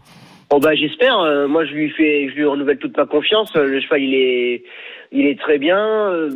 [0.53, 1.17] Oh bah j'espère.
[1.19, 3.51] Euh, moi je lui fais, je lui renouvelle toute ma confiance.
[3.55, 4.63] Euh, Le cheval il est,
[5.11, 5.77] il est très bien.
[5.79, 6.29] Euh,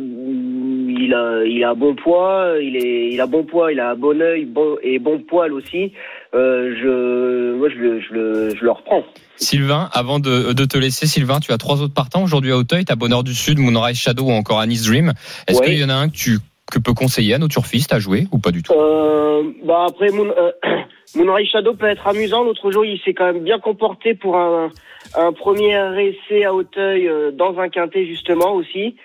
[0.98, 2.54] Il a, il a bon poids.
[2.60, 3.70] Il est, il a bon poids.
[3.72, 5.92] Il a bon œil, bon et bon poil aussi.
[6.34, 9.04] Euh, je, moi je le, je le, je le reprends.
[9.36, 12.86] Sylvain, avant de, de te laisser, Sylvain, tu as trois autres partants aujourd'hui à Auteuil.
[12.86, 15.12] T'as Bonheur du Sud, Moonrise Shadow ou encore Anis Dream.
[15.46, 15.66] Est-ce Ouais.
[15.66, 16.38] qu'il y en a un que tu
[16.72, 18.72] que peut conseiller à nos turfistes à jouer ou pas du tout?
[18.72, 20.50] Euh, bah après Moon, euh,
[21.14, 22.42] Moonrise Shadow peut être amusant.
[22.42, 24.70] L'autre jour, il s'est quand même bien comporté pour un,
[25.32, 28.96] premier essai à Hauteuil euh, dans un quintet justement aussi.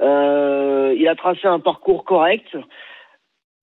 [0.00, 2.56] Euh, il a tracé un parcours correct.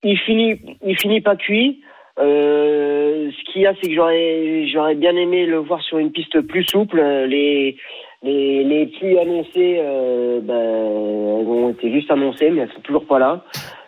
[0.04, 1.82] Il finit, il finit pas cuit.
[2.20, 6.42] Euh, ce qu'il y a, c'est que j'aurais, bien aimé le voir sur une piste
[6.42, 7.02] plus souple.
[7.28, 7.78] Les,
[8.24, 13.20] les, les annoncées, euh, ben, elles ont été juste annoncées, mais elles sont toujours pas
[13.20, 13.44] là.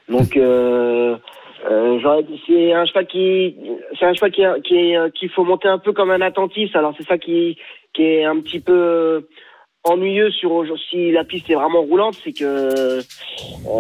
[0.10, 1.18] Donc, euh,
[1.70, 2.00] euh,
[2.48, 3.56] c'est un cheval qui,
[4.00, 6.76] c'est un cheval qui, qui est, qu'il faut monter un peu comme un attentif.
[6.76, 7.58] Alors c'est ça qui,
[7.94, 9.22] qui est un petit peu euh,
[9.84, 13.02] ennuyeux sur si la piste est vraiment roulante, c'est que euh,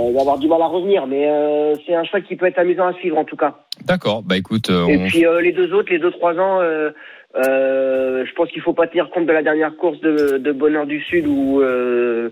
[0.07, 1.05] il va avoir du mal à revenir.
[1.07, 3.55] Mais euh, c'est un cheval qui peut être amusant à suivre en tout cas.
[3.85, 4.23] D'accord.
[4.23, 6.91] Bah écoute, euh, Et on- puis euh, les deux autres, les deux trois ans, euh,
[7.35, 10.85] euh, je pense qu'il faut pas tenir compte de la dernière course de, de Bonheur
[10.87, 12.29] du Sud où euh,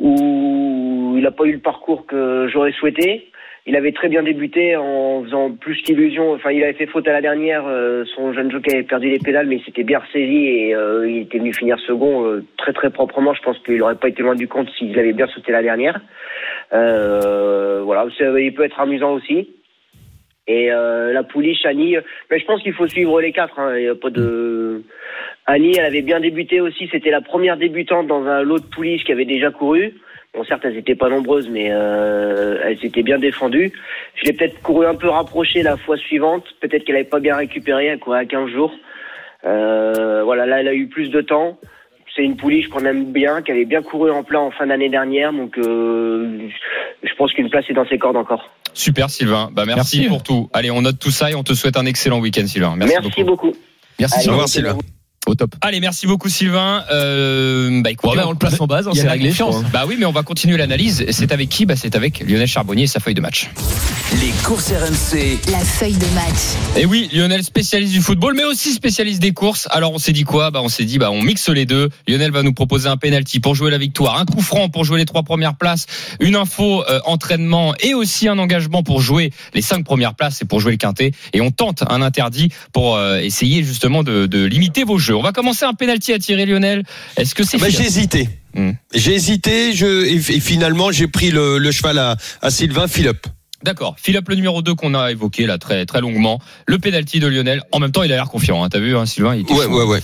[0.00, 3.28] où il n'a pas eu le parcours que j'aurais souhaité.
[3.64, 6.32] Il avait très bien débuté en faisant plus qu'illusion.
[6.32, 7.64] Enfin, il avait fait faute à la dernière.
[7.64, 11.08] euh, son jeune jockey avait perdu les pédales, mais il s'était bien ressaisi et euh,
[11.08, 13.34] il était venu finir second euh, très très proprement.
[13.34, 16.00] Je pense qu'il n'aurait pas été loin du compte s'il avait bien sauté la dernière.
[16.72, 18.06] Voilà,
[18.40, 19.48] il peut être amusant aussi.
[20.48, 21.96] Et la pouliche, Annie,
[22.30, 23.60] mais je pense qu'il faut suivre les quatre.
[23.60, 23.78] hein.
[23.78, 24.82] Il a pas de.
[25.46, 26.88] Annie, elle avait bien débuté aussi.
[26.90, 29.94] C'était la première débutante dans un lot de pouliches qui avait déjà couru.
[30.34, 33.70] Bon, certes, elles n'étaient pas nombreuses, mais euh, elles s'étaient bien défendues.
[34.14, 36.44] Je l'ai peut-être couru un peu rapproché la fois suivante.
[36.60, 37.86] Peut-être qu'elle n'avait pas bien récupéré.
[37.86, 38.72] Elle courait à 15 jours.
[39.44, 41.58] Euh, voilà, là, elle a eu plus de temps.
[42.16, 44.88] C'est une pouliche qu'on aime bien, qui avait bien couru en plein en fin d'année
[44.88, 45.32] dernière.
[45.32, 46.48] Donc, euh,
[47.02, 48.50] je pense qu'une place est dans ses cordes encore.
[48.74, 49.50] super Sylvain.
[49.52, 50.08] Bah merci, Merci.
[50.08, 50.48] pour tout.
[50.54, 52.74] Allez, on note tout ça et on te souhaite un excellent week-end, Sylvain.
[52.76, 53.48] Merci, Merci, beaucoup.
[53.50, 53.58] beaucoup.
[53.98, 54.14] Merci.
[54.18, 54.78] Allez, Au revoir, merci Sylvain.
[55.28, 55.54] Au top.
[55.60, 56.84] Allez, merci beaucoup Sylvain.
[56.90, 59.22] Euh, bah écoutez, ben, on le place en base, hein, Il y a c'est de
[59.22, 59.68] la réglé.
[59.72, 61.06] Bah oui, mais on va continuer l'analyse.
[61.10, 61.64] C'est avec qui?
[61.64, 63.48] Bah c'est avec Lionel Charbonnier et sa feuille de match.
[64.20, 65.38] Les courses RMC.
[65.52, 66.56] La feuille de match.
[66.76, 69.68] Et oui, Lionel spécialiste du football, mais aussi spécialiste des courses.
[69.70, 70.50] Alors on s'est dit quoi?
[70.50, 71.88] Bah on s'est dit bah on mixe les deux.
[72.08, 74.98] Lionel va nous proposer un penalty pour jouer la victoire, un coup franc pour jouer
[74.98, 75.86] les trois premières places,
[76.18, 80.46] une info euh, entraînement et aussi un engagement pour jouer les cinq premières places et
[80.46, 81.12] pour jouer le quintet.
[81.32, 85.11] Et on tente un interdit pour euh, essayer justement de, de limiter vos jeux.
[85.14, 86.84] On va commencer un penalty à tirer Lionel.
[87.16, 88.28] Est-ce que c'est Bah, Philippe j'ai hésité.
[88.54, 88.72] Hmm.
[88.94, 93.26] J'ai hésité, je, et, finalement j'ai pris le, le cheval à, à Sylvain Philippe.
[93.64, 93.94] D'accord.
[93.96, 96.40] Philippe le numéro 2 qu'on a évoqué là très très longuement.
[96.66, 97.62] Le penalty de Lionel.
[97.70, 98.64] En même temps, il a l'air confiant.
[98.64, 98.68] Hein.
[98.68, 99.78] T'as vu, hein, Sylvain il Ouais, chaud.
[99.78, 100.00] ouais, ouais.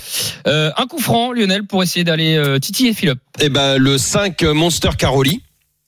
[0.46, 3.18] Euh, un coup franc, Lionel, pour essayer d'aller euh, titiller Philippe.
[3.40, 5.42] Et ben le 5 Monster Caroli.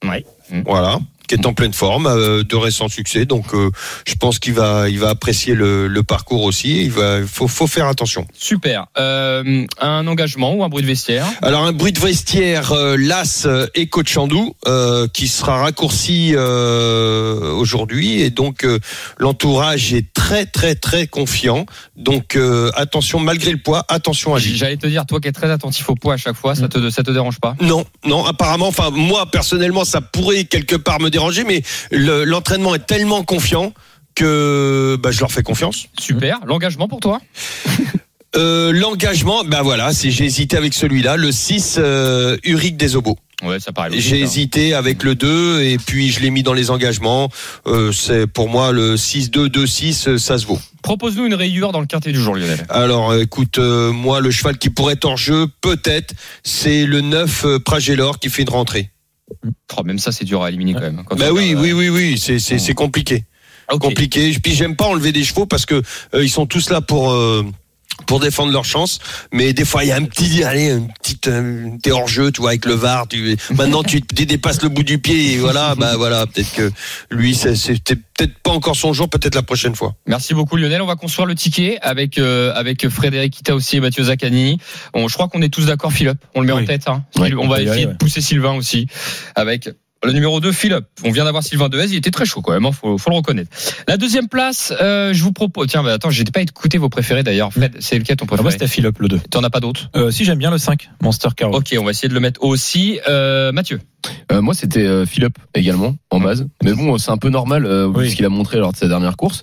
[0.04, 0.24] Ouais.
[0.66, 0.98] Voilà.
[1.30, 3.24] Qui est en pleine forme, euh, de récents succès.
[3.24, 3.70] Donc, euh,
[4.04, 6.82] je pense qu'il va, il va apprécier le, le parcours aussi.
[6.82, 8.26] Il va, faut, faut faire attention.
[8.36, 8.86] Super.
[8.98, 11.24] Euh, un engagement ou un bruit de vestiaire?
[11.40, 14.56] Alors un bruit de vestiaire, Las et Cochandou,
[15.12, 18.66] qui sera raccourci aujourd'hui et donc
[19.18, 21.64] l'entourage est très très très confiant.
[21.96, 22.36] Donc
[22.74, 24.56] attention malgré le poids, attention à lui.
[24.56, 26.90] J'allais te dire, toi qui es très attentif au poids à chaque fois, ça te,
[26.90, 27.54] ça te dérange pas?
[27.60, 32.74] Non, non, apparemment, enfin moi personnellement, ça pourrait quelque part me déranger, mais le- l'entraînement
[32.74, 33.72] est tellement confiant
[34.14, 35.86] que bah, je leur fais confiance.
[35.98, 36.40] Super.
[36.46, 37.20] L'engagement pour toi?
[38.36, 43.18] Euh, L'engagement, ben voilà, j'ai hésité avec celui-là, le 6 euh, Uric des Obos.
[43.42, 44.24] Ouais, ça paraît J'ai hein.
[44.24, 47.28] hésité avec le 2 et puis je l'ai mis dans les engagements.
[47.66, 50.60] Euh, c'est pour moi le 6-2-2-6, euh, ça se vaut.
[50.82, 52.64] Propose-nous une rayure dans le quintet du jour, Lionel.
[52.68, 57.44] Alors écoute, euh, moi le cheval qui pourrait être hors jeu, peut-être, c'est le 9
[57.46, 58.90] euh, Pragellor qui fait une rentrée.
[59.76, 61.02] Oh, même ça, c'est dur à éliminer quand même.
[61.06, 63.24] Quand Bah oui, regarde, oui, oui, oui, c'est compliqué.
[63.70, 63.82] euh, ok.
[63.82, 64.36] Compliqué.
[64.42, 65.82] Puis j'aime pas enlever des chevaux parce que
[66.14, 67.44] euh, ils sont tous là pour euh,
[68.06, 68.98] pour défendre leur chance,
[69.32, 72.30] mais des fois il y a un petit, allez, une petite, euh, t'es hors jeu,
[72.32, 73.06] tu vois, avec le var.
[73.08, 76.70] Tu, maintenant tu, tu dépasses le bout du pied, et voilà, bah voilà, peut-être que
[77.10, 79.94] lui, c'est- c'était peut-être pas encore son jour, peut-être la prochaine fois.
[80.06, 80.82] Merci beaucoup Lionel.
[80.82, 84.58] On va construire le ticket avec euh, avec Frédéric Kita aussi et Mathieu Zaccani.
[84.94, 86.18] On, je crois qu'on est tous d'accord, Philippe.
[86.34, 86.88] On le met en tête.
[86.88, 87.02] Hein.
[87.16, 87.96] Ouais, on on va essayer aller, de ouais.
[87.98, 88.86] pousser Sylvain aussi
[89.34, 89.70] avec
[90.04, 90.84] le numéro 2, Philippe.
[91.04, 93.16] On vient d'avoir Sylvain Dehaze, il était très chaud quand même, hein, faut, faut le
[93.16, 93.50] reconnaître.
[93.86, 95.68] La deuxième place, euh, je vous propose.
[95.68, 97.52] Tiens, bah, attends, j'ai pas écouté vos préférés d'ailleurs.
[97.52, 99.18] Fred, c'est lequel ton Ah, moi, préféré c'était Philippe, le 2.
[99.30, 99.90] T'en as pas d'autres?
[99.96, 101.54] Euh, si, j'aime bien le 5, Monster Carol.
[101.54, 102.98] Ok, on va essayer de le mettre aussi.
[103.08, 103.80] Euh, Mathieu.
[104.32, 106.46] Euh, moi, c'était euh, Philippe également en base.
[106.64, 108.04] Mais bon, c'est un peu normal euh, Oui.
[108.04, 109.42] vu ce qu'il a montré lors de sa dernière course.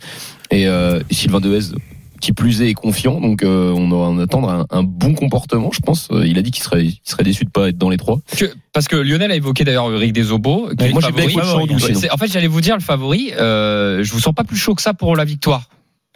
[0.50, 1.76] Et, euh, et Sylvain Dehaze,
[2.20, 3.20] qui plus est, est confiant.
[3.22, 6.10] Donc euh, on doit en attendre un, un bon comportement, je pense.
[6.12, 8.20] Euh, Il a dit qu'il serait, il serait déçu de pas être dans les trois.
[8.38, 10.70] Que- parce que Lionel a évoqué d'ailleurs Eric Desobo.
[10.78, 13.32] qui moi, j'ai En fait, j'allais vous dire le favori.
[13.40, 15.64] Euh, je vous sens pas plus chaud que ça pour la victoire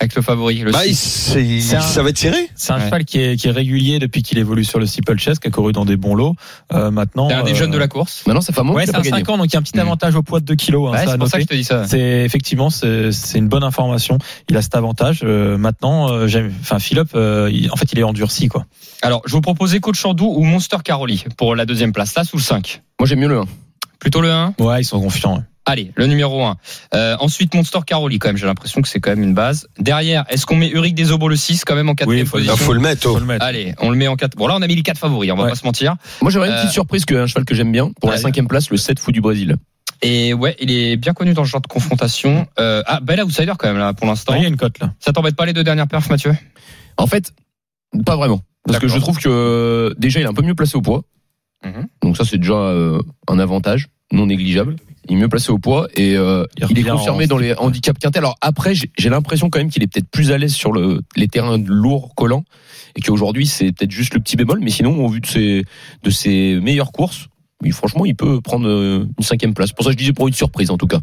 [0.01, 0.59] avec le favori.
[0.59, 2.49] Le Bah, c'est- un- ça va être serré.
[2.55, 2.85] C'est un Ouais.
[2.85, 5.71] cheval qui est, qui est régulier depuis qu'il évolue sur le steeplechase, qui a couru
[5.71, 6.35] dans des bons lots.
[6.73, 8.23] Euh, maintenant, C'est un des euh, jeunes de la course.
[8.27, 9.17] Maintenant, ça fait un moment Ouais, c'est un pas gagné.
[9.23, 9.81] 5 ans, donc il y a un petit Mhm.
[9.81, 10.89] avantage au poids de 2 kilos.
[10.89, 11.85] hein, Ouais, c'est pour ça que je te dis ça.
[11.87, 14.17] C'est effectivement c'est c'est une bonne information.
[14.49, 15.21] Il a cet avantage.
[15.23, 16.51] Euh, maintenant, euh, j'aime.
[16.61, 18.65] Enfin, Philip, euh, il- en fait, il est endurci quoi.
[19.03, 22.15] Alors, je vous proposais Coach Chandou ou Monster Caroli pour la deuxième place.
[22.15, 22.81] Là, sous le 5.
[22.99, 23.45] Moi, j'aime mieux le 1.
[24.01, 25.37] Plutôt le 1 Ouais, ils sont confiants.
[25.37, 25.43] ouais.
[25.67, 26.57] Allez, le numéro 1.
[26.95, 28.35] Euh, ensuite, Monster Caroli, quand même.
[28.37, 29.67] J'ai l'impression que c'est quand même une base.
[29.79, 32.43] Derrière, est-ce qu'on met Uric Desobo le 6 quand même en quatrième Oui, faut le
[32.45, 33.07] position Il faut le mettre.
[33.07, 33.13] oh.
[33.13, 33.45] Faut le mettre.
[33.45, 34.35] Allez, on le met en 4.
[34.35, 35.49] Bon, là, on a mis les 4 favoris, on va Ouais.
[35.49, 35.95] pas se mentir.
[36.21, 37.91] Moi, j'aurais une Euh, petite surprise qu'un cheval que j'aime bien.
[38.01, 39.55] Pour la cinquième place, le 7 fou du Brésil.
[40.01, 42.47] Et ouais, il est bien connu dans ce genre de confrontation.
[42.59, 44.33] Euh, ah, bel outsider quand même, là, pour l'instant.
[44.33, 44.91] Ouais, Il y a une cote là.
[44.99, 46.33] Ça t'embête pas les deux dernières perfs, Mathieu?
[46.97, 47.31] En fait,
[48.03, 48.41] pas vraiment.
[48.65, 51.03] Parce que je trouve que euh, déjà, il est un peu mieux placé au poids.
[51.63, 51.87] Mhm.
[52.01, 54.75] Donc ça, c'est déjà euh, un avantage non négligeable.
[55.09, 57.53] Il est mieux placé au poids et euh, Il il est confirmé en- dans les
[57.55, 58.19] handicaps quintés.
[58.19, 61.27] Alors après, j'ai l'impression quand même qu'il est peut-être plus à l'aise sur le, les
[61.27, 62.43] terrains lourds, collants,
[62.95, 64.59] et qu'aujourd'hui, c'est peut-être juste le petit bémol.
[64.61, 65.63] Mais sinon, au vu de ses,
[66.03, 67.27] de ses meilleures courses,
[67.63, 69.71] oui, franchement, il peut prendre euh, une cinquième place.
[69.71, 70.99] Pour ça, je disais pour une surprise, en tout cas.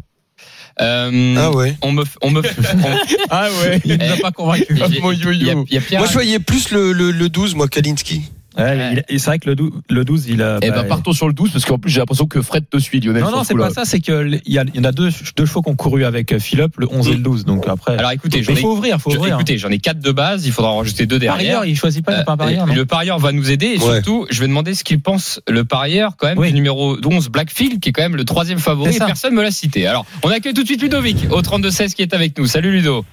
[0.81, 1.75] euh, Ah ouais.
[1.81, 2.97] On me, on me, on-
[3.29, 4.65] Ah ouais Il nous a pas convaincu.
[4.69, 5.99] il y a- il y a- il y a Pierre.
[6.01, 8.23] Moi, je voyais plus le, le, le 12, moi, Kalinski.
[8.57, 10.57] Ouais, il- et c'est vrai que le 12, le 12 il a.
[10.61, 12.77] Eh bah, ben, partons sur le 12, parce qu'en plus, j'ai l'impression que Fred te
[12.79, 13.21] suit, Lionel.
[13.23, 15.09] non, non, ce c'est pas ça, c'est que l- il y, il en a deux,
[15.37, 17.45] deux chevaux qui ont couru avec euh, Philippe, le 11 et le 12.
[17.45, 17.97] Donc après.
[17.97, 19.35] Alors écoutez, il ai, faut ouvrir, faut je- ouvrir.
[19.35, 21.37] écoutez, j'en ai 4 de base, il faudra en rajouter deux derrière.
[21.37, 23.31] Parieur, il choisit pas, il n'est pas un Euh, parieur, et non le parieur va
[23.31, 23.93] nous aider et Ouais.
[23.95, 26.47] surtout, je vais demander ce qu'il pense le parieur quand même Oui.
[26.49, 28.95] du numéro 11 Blackfield qui est quand même le troisième favori.
[28.95, 28.99] Et.
[28.99, 29.85] Personne me l'a cité.
[29.87, 32.47] Alors, on accueille tout de suite Ludovic au 32 16 qui est avec nous.
[32.47, 33.05] Salut Ludo.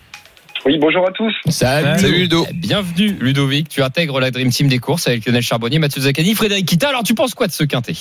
[0.66, 1.33] Oui, bonjour à tous.
[1.48, 1.98] Salut.
[1.98, 2.44] Salut Ludo.
[2.52, 3.68] Bienvenue Ludovic.
[3.68, 6.88] Tu intègres la Dream Team des courses avec Lionel Charbonnier, Mathieu Zaccani, Frédéric Kita.
[6.88, 7.92] Alors, tu penses quoi de ce quintet?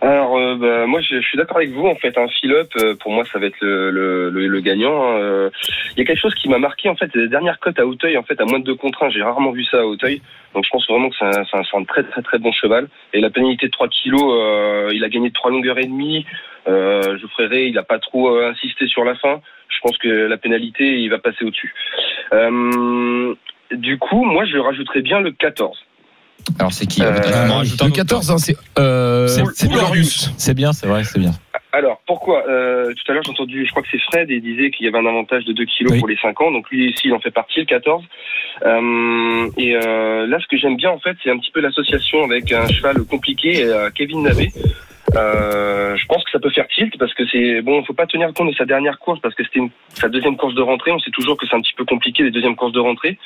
[0.00, 1.86] Alors, euh, bah, moi, je, je suis d'accord avec vous.
[1.86, 5.02] En fait, un fill-up, euh, pour moi, ça va être le, le, le, le gagnant.
[5.02, 5.18] hein.
[5.18, 5.50] Euh,
[5.96, 8.16] Il y a quelque chose qui m'a marqué, en fait, les dernières cotes à Hauteuil,
[8.16, 10.22] en fait, à moins de deux contre un, j'ai rarement vu ça à Hauteuil.
[10.54, 12.86] Donc, je pense vraiment que c'est un, très, très, très bon cheval.
[13.12, 16.26] Et la pénalité de 3 kilos, euh, il a gagné de 3 longueurs et demie.
[16.68, 19.40] Euh, Geoffrey Ray, il n'a pas trop euh, insisté sur la fin.
[19.74, 21.74] Je pense que la pénalité, il va passer au-dessus.
[22.32, 23.34] Euh,
[23.72, 25.76] du coup, moi, je rajouterais bien le 14.
[26.58, 27.88] Alors, c'est qui Euh, un Le autre.
[27.88, 31.30] 14, hein, c'est euh, C'est- bien, c'est vrai, c'est bien.
[31.74, 34.42] Alors, pourquoi euh, Tout à l'heure, j'ai entendu, je crois que c'est Fred, et il
[34.42, 35.98] disait qu'il y avait un avantage de 2 kilos Oui.
[36.00, 36.50] pour les 5 ans.
[36.50, 38.04] Donc, lui ici, il en fait partie, le 14.
[38.66, 42.24] Euh, et euh, là, ce que j'aime bien, en fait, c'est un petit peu l'association
[42.24, 44.48] avec un cheval compliqué, euh, Kevin Navé.
[45.14, 48.32] Euh, je pense que ça peut faire tilt parce que c'est bon, faut pas tenir
[48.32, 50.90] compte de sa dernière course parce que c'était sa deuxième course de rentrée.
[50.90, 53.18] On sait toujours que c'est un petit peu compliqué les deuxièmes courses de rentrée.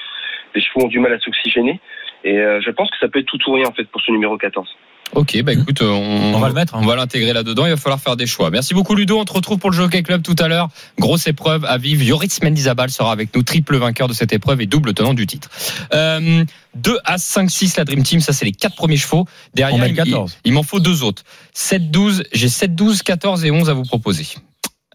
[0.55, 1.81] Les chevaux ont du mal à s'oxygéner
[2.25, 4.11] et euh, je pense que ça peut être tout ou rien en fait pour ce
[4.11, 4.69] numéro 14.
[5.13, 6.81] Ok, bah écoute, euh, on, On va le mettre, hein.
[6.83, 7.65] On va l'intégrer là-dedans.
[7.65, 8.51] Il va falloir faire des choix.
[8.51, 9.19] Merci beaucoup Ludo.
[9.19, 10.69] On te retrouve pour le Jockey Club tout à l'heure.
[10.99, 12.03] Grosse épreuve à vivre.
[12.03, 15.49] Yoris Mendizabal sera avec nous, triple vainqueur de cette épreuve et double tenant du titre.
[15.95, 18.21] Euh, 2 à 5, 6 la Dream Team.
[18.21, 19.27] Ça, c'est les quatre premiers chevaux.
[19.55, 20.39] Derrière, On met il, le 14.
[20.45, 21.23] il- il m'en faut deux autres.
[21.55, 22.25] 7, 12.
[22.33, 24.27] J'ai 7, 12, 14 et 11 à vous proposer.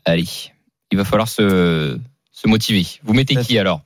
[0.06, 0.26] Allez.
[0.91, 1.97] Il va falloir se,
[2.32, 2.86] se motiver.
[3.04, 3.82] Vous mettez qui alors?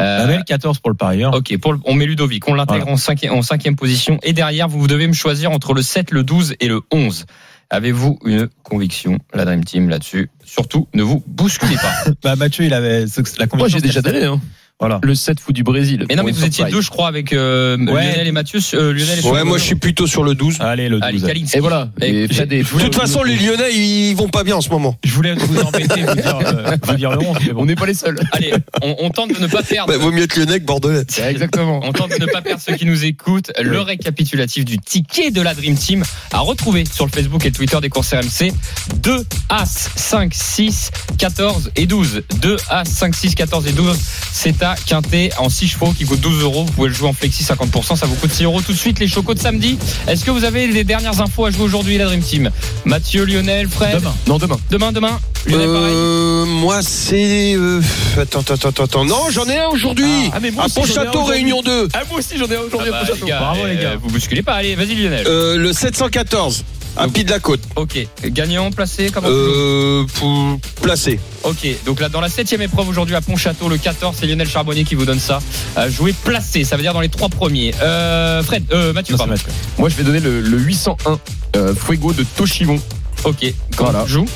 [0.00, 1.34] Euh, La belle 14 pour le parieur.
[1.34, 2.92] Ok, pour le- on met Ludovic, on l'intègre Voilà.
[2.94, 4.18] en, cinquième, en cinquième position.
[4.22, 7.26] Et derrière, vous devez me choisir entre le 7, le 12 et le 11.
[7.72, 10.28] Avez-vous une conviction, la Dream Team, là-dessus?
[10.44, 12.10] Surtout, ne vous bousculez pas.
[12.22, 13.78] Bah, Mathieu, il avait la Moi, conviction.
[13.78, 14.40] j'ai déjà donné, hein.
[14.80, 14.98] Voilà.
[15.02, 16.06] Le 7 fou du Brésil.
[16.08, 18.60] Mais non, mais vous étiez deux, je crois, avec euh, Lionel et Mathieu.
[18.74, 20.56] euh, Lionel et Ouais, moi, je suis plutôt sur le 12.
[20.60, 21.04] Allez, le 12.
[21.06, 21.56] Allez, Kalinski.
[21.58, 21.90] Et voilà.
[22.00, 24.96] Et Et De toute façon, les Lyonnais, ils vont pas bien en ce moment.
[25.04, 27.36] Je voulais vous embêter, vous dire, euh, vous dire le 11.
[27.46, 27.62] mais bon.
[27.62, 28.18] On n'est pas les seuls.
[28.32, 29.92] Allez, on, on tente de ne pas perdre.
[29.92, 31.02] Bah, vaut mieux être Lyonnais que Bordelais.
[31.28, 31.80] Exactement.
[31.84, 33.52] On tente de ne pas perdre ceux qui nous écoutent.
[33.60, 37.54] Le récapitulatif du ticket de la Dream Team à retrouver sur le Facebook et le
[37.54, 38.52] Twitter des courses RMC.
[39.02, 42.22] 2 As, 5, 6, 14 et 12.
[42.40, 43.98] 2 As, 5, 6, 14 et 12.
[44.32, 46.64] C'est à Quintet en 6 chevaux qui coûte 12 euros.
[46.64, 47.96] Vous pouvez le jouer en flexi 50%.
[47.96, 48.98] Ça vous coûte 6 euros tout de suite.
[48.98, 49.78] Les chocos de samedi.
[50.06, 52.50] Est-ce que vous avez les dernières infos à jouer aujourd'hui, la Dream Team?
[52.84, 53.96] Mathieu, Lionel, Fred?
[53.98, 54.14] Demain.
[54.26, 54.56] Non, demain.
[54.70, 55.18] Demain, demain.
[55.46, 55.92] Lionel, pareil.
[55.94, 57.54] Euh, moi, c'est.
[57.56, 57.80] euh,
[58.20, 59.04] Attends, attends, attends, attends.
[59.04, 60.30] Non, j'en ai un aujourd'hui.
[60.32, 61.24] Ah, mais moi à Pontchâteau.
[61.24, 61.88] Réunion 2.
[61.94, 63.24] Ah, moi aussi, j'en ai un Ah aujourd'hui bah, à Pontchâteau.
[63.24, 63.96] les gars, Bravo, les euh, gars.
[64.02, 64.54] Vous bousculez pas.
[64.54, 65.26] Allez, vas-y, Lionel.
[65.26, 66.64] Euh, le 714.
[66.96, 67.60] Donc- Pied de la Côte.
[67.76, 68.06] Ok.
[68.26, 71.18] Gagnant, placé, comment Euh, pour placer.
[71.44, 74.84] Ok, donc là dans la septième épreuve aujourd'hui à Pontchâteau, le 14, c'est Lionel Charbonnier
[74.84, 75.40] qui vous donne ça.
[75.78, 77.72] Euh, jouer placé, ça veut dire dans les trois premiers.
[77.80, 79.26] Euh, Fred, euh, Mathieu, Non.
[79.78, 81.18] Moi, je vais donner le, le 801
[81.56, 82.78] euh, Fuego de Toshimon.
[83.24, 84.04] Ok, comment Voilà.
[84.06, 84.26] tu joues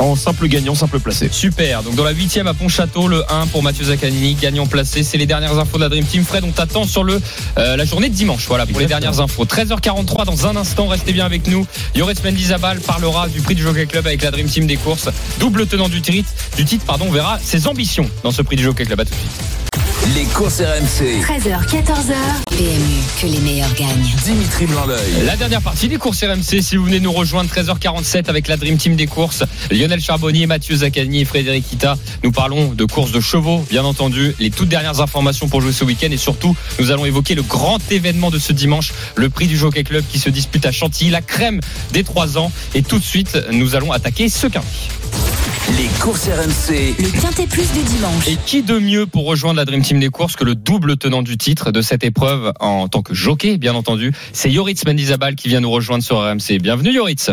[0.00, 1.28] En simple gagnant, simple placé.
[1.30, 1.82] Super.
[1.82, 5.02] Donc dans la huitième à Pontchâteau, le 1 pour Mathieu Zaccanini, gagnant placé.
[5.02, 6.24] C'est les dernières infos de la Dream Team.
[6.24, 7.20] Fred, on t'attend sur le
[7.58, 8.46] euh, la journée de dimanche.
[8.48, 9.44] Voilà pour les dernières infos.
[9.44, 10.86] 13h43 dans un instant.
[10.86, 11.66] Restez bien avec nous.
[11.94, 15.10] Yoris Mendizabal parlera du prix du Jockey Club avec la Dream Team des courses.
[15.38, 16.30] Double tenant du titre.
[16.56, 17.04] Du titre, pardon.
[17.08, 19.00] On verra ses ambitions dans ce prix du Jockey Club.
[19.00, 19.59] À tout de suite.
[20.06, 21.20] Les courses RMC.
[21.20, 22.14] 13h, 14h.
[22.48, 24.16] PMU, que les meilleurs gagnent.
[24.24, 25.24] Dimitri Blanc-L'œil.
[25.26, 28.78] La dernière partie des courses RMC, si vous venez nous rejoindre 13h47 avec la Dream
[28.78, 33.20] Team des courses, Lionel Charbonnier, Mathieu Zaccani et Frédéric Ita, nous parlons de courses de
[33.20, 37.04] chevaux, bien entendu, les toutes dernières informations pour jouer ce week-end et surtout, nous allons
[37.04, 40.64] évoquer le grand événement de ce dimanche, le prix du Jockey Club qui se dispute
[40.64, 41.60] à Chantilly, la crème
[41.92, 44.66] des 3 ans et tout de suite, nous allons attaquer ce quintet.
[45.68, 46.96] Les courses RMC.
[46.98, 48.26] Le quintet plus du dimanche.
[48.28, 51.22] Et qui de mieux pour rejoindre la Dream Team des courses que le double tenant
[51.22, 55.48] du titre de cette épreuve en tant que jockey, bien entendu, c'est Yoritz Mendizabal qui
[55.48, 56.58] vient nous rejoindre sur RMC.
[56.60, 57.30] Bienvenue Yoritz.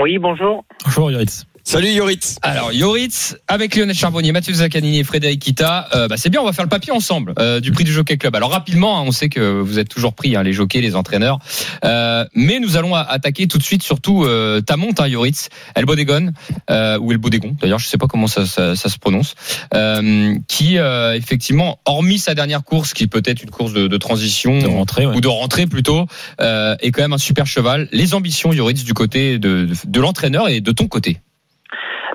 [0.00, 0.64] Oui, bonjour.
[0.84, 1.46] Bonjour Yoritz.
[1.68, 2.36] Salut Yoritz.
[2.42, 6.44] Alors Yoritz avec Lionel Charbonnier, Mathieu Zaccanini et Frédéric Kita, euh, bah, c'est bien, on
[6.44, 8.36] va faire le papier ensemble euh, du prix du Jockey Club.
[8.36, 11.40] Alors rapidement, hein, on sait que vous êtes toujours pris, hein, les jockeys, les entraîneurs,
[11.84, 15.86] Euh, mais nous allons attaquer tout de suite surtout euh, ta monte, hein, Yoritz, El
[15.86, 16.32] Bodégon
[16.70, 19.34] euh, ou El Bodégon, d'ailleurs, je sais pas comment ça, ça, ça se prononce,
[19.74, 23.96] euh, qui euh, effectivement, hormis sa dernière course, qui peut être une course de, de
[23.96, 25.16] transition De rentrée, ouais.
[25.16, 26.06] ou de rentrée plutôt,
[26.40, 27.88] euh, est quand même un super cheval.
[27.90, 31.18] Les ambitions, Yoritz, du côté de, de l'entraîneur et de ton côté.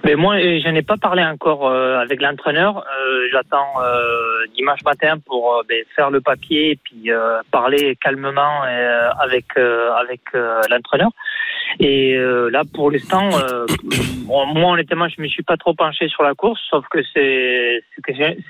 [0.04, 2.78] Mais moi, euh, je n'ai pas parlé encore euh, avec l'entraîneur.
[2.80, 8.64] Euh, J'attends euh, dimanche matin pour ben, faire le papier et puis euh, parler calmement
[8.66, 11.12] euh, avec euh, avec euh, l'entraîneur.
[11.80, 13.66] Et euh, là, pour l'instant, euh,
[14.26, 17.84] bon, moi honnêtement, je me suis pas trop penché sur la course, sauf que c'est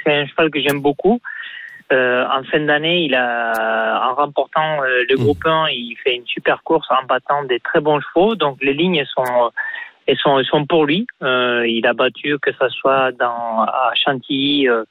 [0.05, 1.19] un cheval que j'aime beaucoup.
[1.91, 6.25] Euh, en fin d'année, il a, en remportant euh, le groupe 1, il fait une
[6.25, 8.35] super course en battant des très bons chevaux.
[8.35, 9.51] Donc les lignes sont
[10.11, 11.07] elles sont, pour lui.
[11.23, 14.83] Euh, il a battu que ce soit dans à Chantilly euh,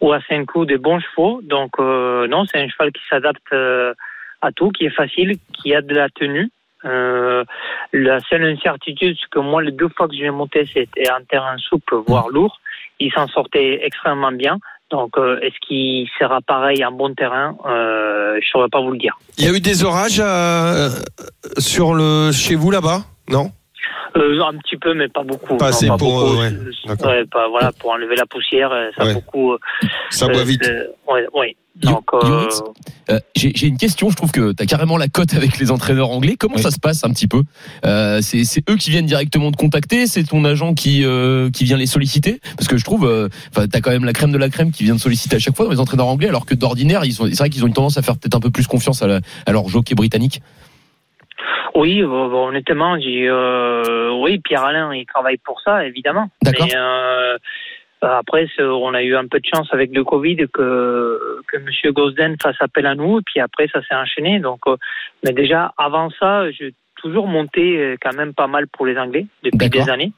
[0.00, 1.40] ou à Saint-Cloud des bons chevaux.
[1.42, 5.80] Donc euh, non, c'est un cheval qui s'adapte à tout, qui est facile, qui a
[5.80, 6.50] de la tenue.
[6.84, 11.56] La seule incertitude, c'est que moi, les deux fois que j'ai monté, c'était en terrain
[11.58, 12.60] souple, voire lourd.
[13.00, 14.58] Il s'en sortait extrêmement bien.
[14.90, 19.18] Donc, est-ce qu'il sera pareil en bon terrain Je ne saurais pas vous le dire.
[19.38, 20.22] Il y a eu des orages
[21.58, 23.00] sur le chez vous là-bas?
[23.28, 23.50] Non?
[24.16, 25.56] Euh, un petit peu, mais pas beaucoup.
[25.56, 26.40] Pas Non, assez pour, beaucoup.
[26.40, 26.50] euh,
[26.88, 29.14] ouais, pas- voilà, pour enlever la poussière, euh, ça a Ouais.
[29.14, 29.52] beaucoup.
[29.52, 29.58] euh,
[30.10, 30.66] Ça boit euh, vite.
[30.68, 30.86] euh,
[33.10, 34.08] Euh, J'ai une question.
[34.10, 36.36] Je trouve que tu as carrément la cote avec les entraîneurs anglais.
[36.38, 36.62] Comment Oui.
[36.62, 37.42] ça se passe un petit peu
[37.84, 41.76] euh, C'est eux qui viennent directement te contacter C'est ton agent qui euh, qui vient
[41.76, 44.48] les solliciter Parce que je trouve, euh, enfin, t'as quand même la crème de la
[44.48, 47.04] crème qui vient te solliciter à chaque fois dans les entraîneurs anglais, alors que d'ordinaire,
[47.04, 47.26] ils sont.
[47.26, 49.20] C'est vrai qu'ils ont une tendance à faire peut-être un peu plus confiance à, la,
[49.44, 50.40] à leur jockey britannique.
[51.74, 56.28] Oui, bon, bon, honnêtement, j'ai, euh, oui, Pierre Alain, il travaille pour ça, évidemment.
[56.42, 56.66] D'accord.
[56.66, 57.38] Mais, euh,
[58.02, 62.36] après, on a eu un peu de chance avec le Covid que que Monsieur Gosden
[62.42, 64.38] fasse appel à nous, et puis après, ça s'est enchaîné.
[64.38, 64.76] Donc, euh,
[65.24, 69.26] mais déjà, avant ça, j'ai toujours monté euh, quand même pas mal pour les Anglais
[69.42, 70.12] depuis des années.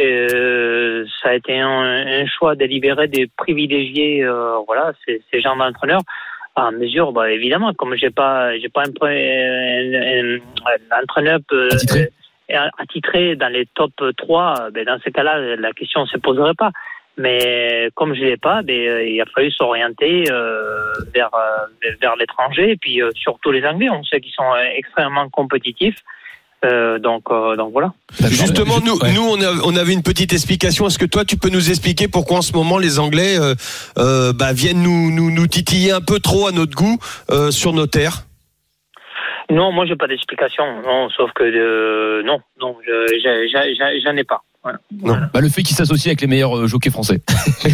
[0.00, 5.56] Euh, ça a été un, un choix délibéré de privilégier, euh, voilà, ces, ces gens
[5.56, 6.02] d'entraîneurs
[6.66, 11.68] à mesure, bah, évidemment, comme j'ai pas, j'ai pas un, un, un- un entraîneur euh,
[11.72, 12.08] Attitré.
[12.52, 16.54] euh, attitré dans les top 3, ben, dans ces cas-là, la question ne se poserait
[16.54, 16.70] pas.
[17.16, 21.66] Mais comme je l'ai pas, ben, euh, il a fallu s'orienter euh, vers euh,
[22.00, 23.88] vers l'étranger et puis euh, surtout les Anglais.
[23.90, 25.96] On sait qu'ils sont euh, extrêmement compétitifs.
[26.64, 27.92] Euh, donc euh, donc voilà.
[28.20, 29.12] Justement, nous, Ouais.
[29.12, 30.88] nous on, a- on avait une petite explication.
[30.88, 33.54] Est-ce que toi, tu peux nous expliquer pourquoi en ce moment les Anglais euh,
[33.98, 36.98] euh, bah, viennent nous, nous, nous titiller un peu trop à notre goût
[37.30, 38.24] euh, sur nos terres?
[39.50, 40.64] Non, moi j'ai pas d'explication.
[40.82, 42.76] Non, sauf que euh, non, non,
[44.04, 44.42] j'en ai pas.
[45.00, 45.30] Voilà.
[45.32, 47.20] Bah, le fait qu'ils s'associent avec les meilleurs euh, jockeys français.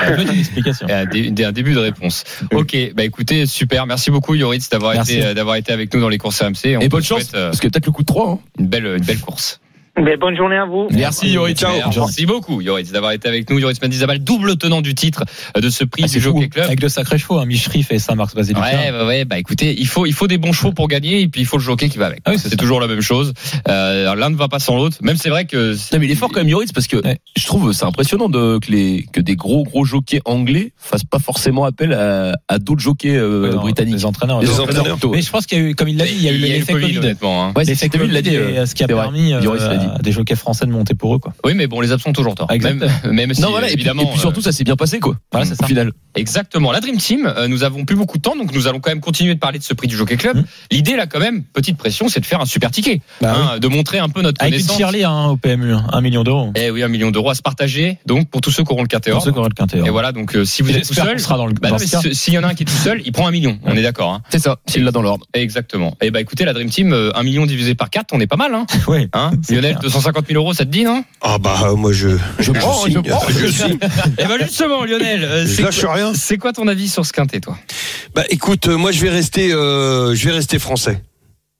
[0.00, 0.86] Un peu d'explication.
[0.90, 2.24] Un, dé- un début de réponse.
[2.52, 3.86] Ok, bah écoutez, super.
[3.86, 6.76] Merci beaucoup Yoritz d'avoir été euh, d'avoir été avec nous dans les courses RMC.
[6.76, 8.30] On Et bonne chance, souhaite, euh, parce que peut-être le coup de 3.
[8.30, 8.38] Hein.
[8.58, 9.60] une belle une belle course.
[10.02, 10.88] Mais bonne journée à vous.
[10.90, 11.60] Merci Yoritz.
[11.60, 11.72] Ciao.
[11.94, 13.58] Merci beaucoup Yoritz d'avoir été avec nous.
[13.58, 15.24] Yoritz Mendizabal, double tenant du titre
[15.56, 16.20] euh, de ce prix Ah, du.
[16.20, 16.64] Jockey Club.
[16.66, 18.60] Avec de sacrés chevaux, hein, Michriff et Saint-Marc Basilica.
[18.62, 21.28] Ouais, ouais, ouais, bah écoutez, il faut, il faut des bons chevaux pour gagner et
[21.28, 22.20] puis il faut le jockey qui va avec.
[22.24, 23.32] Ah oui, c'est toujours la même chose.
[23.68, 24.96] Euh, L'un ne va pas sans l'autre.
[25.02, 27.18] Même c'est vrai que Non, mais il est fort quand même Yoritz parce que Ouais.
[27.36, 31.18] je trouve c'est impressionnant de, que les que des gros gros jockeys anglais fassent pas
[31.18, 33.94] forcément appel à, à d'autres jockeys euh, Ouais, non, britanniques.
[33.94, 34.40] Les entraîneurs.
[34.40, 34.84] Les les entraîneurs.
[34.96, 35.10] plutôt.
[35.10, 36.38] Mais je pense qu'il y a eu, comme il l'a dit, il y a eu
[36.38, 37.06] le l'effet Covid, Covid.
[37.22, 37.52] hein.
[37.56, 38.36] Ouais, Covid, l'a dit.
[38.36, 39.86] euh, ce qui a permis Yoris l'a dit.
[39.96, 41.32] À des jockeys français de monter pour eux, quoi.
[41.44, 42.50] Oui, mais bon, les absents toujours tort.
[42.50, 42.90] Exactement.
[43.04, 44.02] Même, même si, Non, voilà, et puis, évidemment.
[44.02, 45.16] et puis surtout, euh, ça s'est bien passé, quoi.
[45.32, 45.66] Voilà, c'est Au ça.
[45.66, 45.92] final.
[46.16, 46.72] Exactement.
[46.72, 49.00] La Dream Team, euh, nous avons plus beaucoup de temps, donc nous allons quand même
[49.00, 50.38] continuer de parler de ce prix du Jockey Club.
[50.38, 50.44] Mhm.
[50.72, 53.00] L'idée, là, quand même, petite pression, c'est de faire un super ticket.
[53.20, 54.76] Bah hein, De montrer un peu notre Avec une connaissance.
[54.76, 56.52] tirelire hein, au PMU, hein, un million d'euros.
[56.56, 57.98] Eh oui, un million d'euros à se partager.
[58.06, 59.78] Donc, pour tous ceux qui auront le quintet Pour ceux qui auraient le quintet.
[59.78, 62.38] Et voilà, donc euh, si vous êtes tout seul, sera dans le bah s'il y
[62.38, 63.58] en a un qui est tout seul, il prend un million.
[63.64, 64.12] On est d'accord.
[64.12, 65.26] Hein C'est ça, s'il l'a dans l'ordre.
[65.34, 65.96] Exactement.
[66.00, 68.36] Et bah écoutez, la Dream Team, euh, un million divisé par 4, on est pas
[68.36, 68.54] mal.
[68.54, 68.66] Hein
[69.12, 69.90] hein C'est Lionel, clair.
[69.92, 71.04] 250 000 euros, ça te dit, non?
[71.20, 72.08] Ah bah euh, moi je
[72.38, 73.22] Je prends, je prends.
[73.28, 73.78] Je signe.
[74.18, 76.12] Eh ben justement, Lionel, euh, Je c'est lâche quoi, rien.
[76.14, 77.56] c'est quoi ton avis sur ce quintet, toi?
[78.14, 81.02] Bah écoute, euh, moi je vais rester, euh, je vais rester français.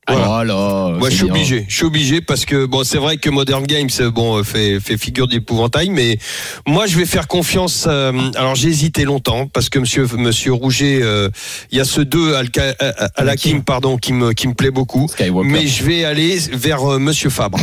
[0.09, 0.25] Voilà.
[0.27, 0.97] Voilà.
[0.99, 1.67] Moi, je suis obligé.
[1.69, 5.29] Je suis obligé parce que bon, c'est vrai que Modern Games, bon, fait fait figure
[5.29, 6.19] d'épouvantail, mais
[6.67, 7.85] moi, je vais faire confiance.
[7.87, 11.29] euh, alors, j'ai hésité longtemps parce que Monsieur Monsieur Rouget, euh,
[11.71, 14.49] il y a ce 2 Alka- à, à- à la Kim, pardon, qui me qui
[14.49, 15.07] me plaît beaucoup.
[15.07, 15.49] Skywalker.
[15.49, 17.61] Mais je vais aller vers euh, Monsieur Fabre.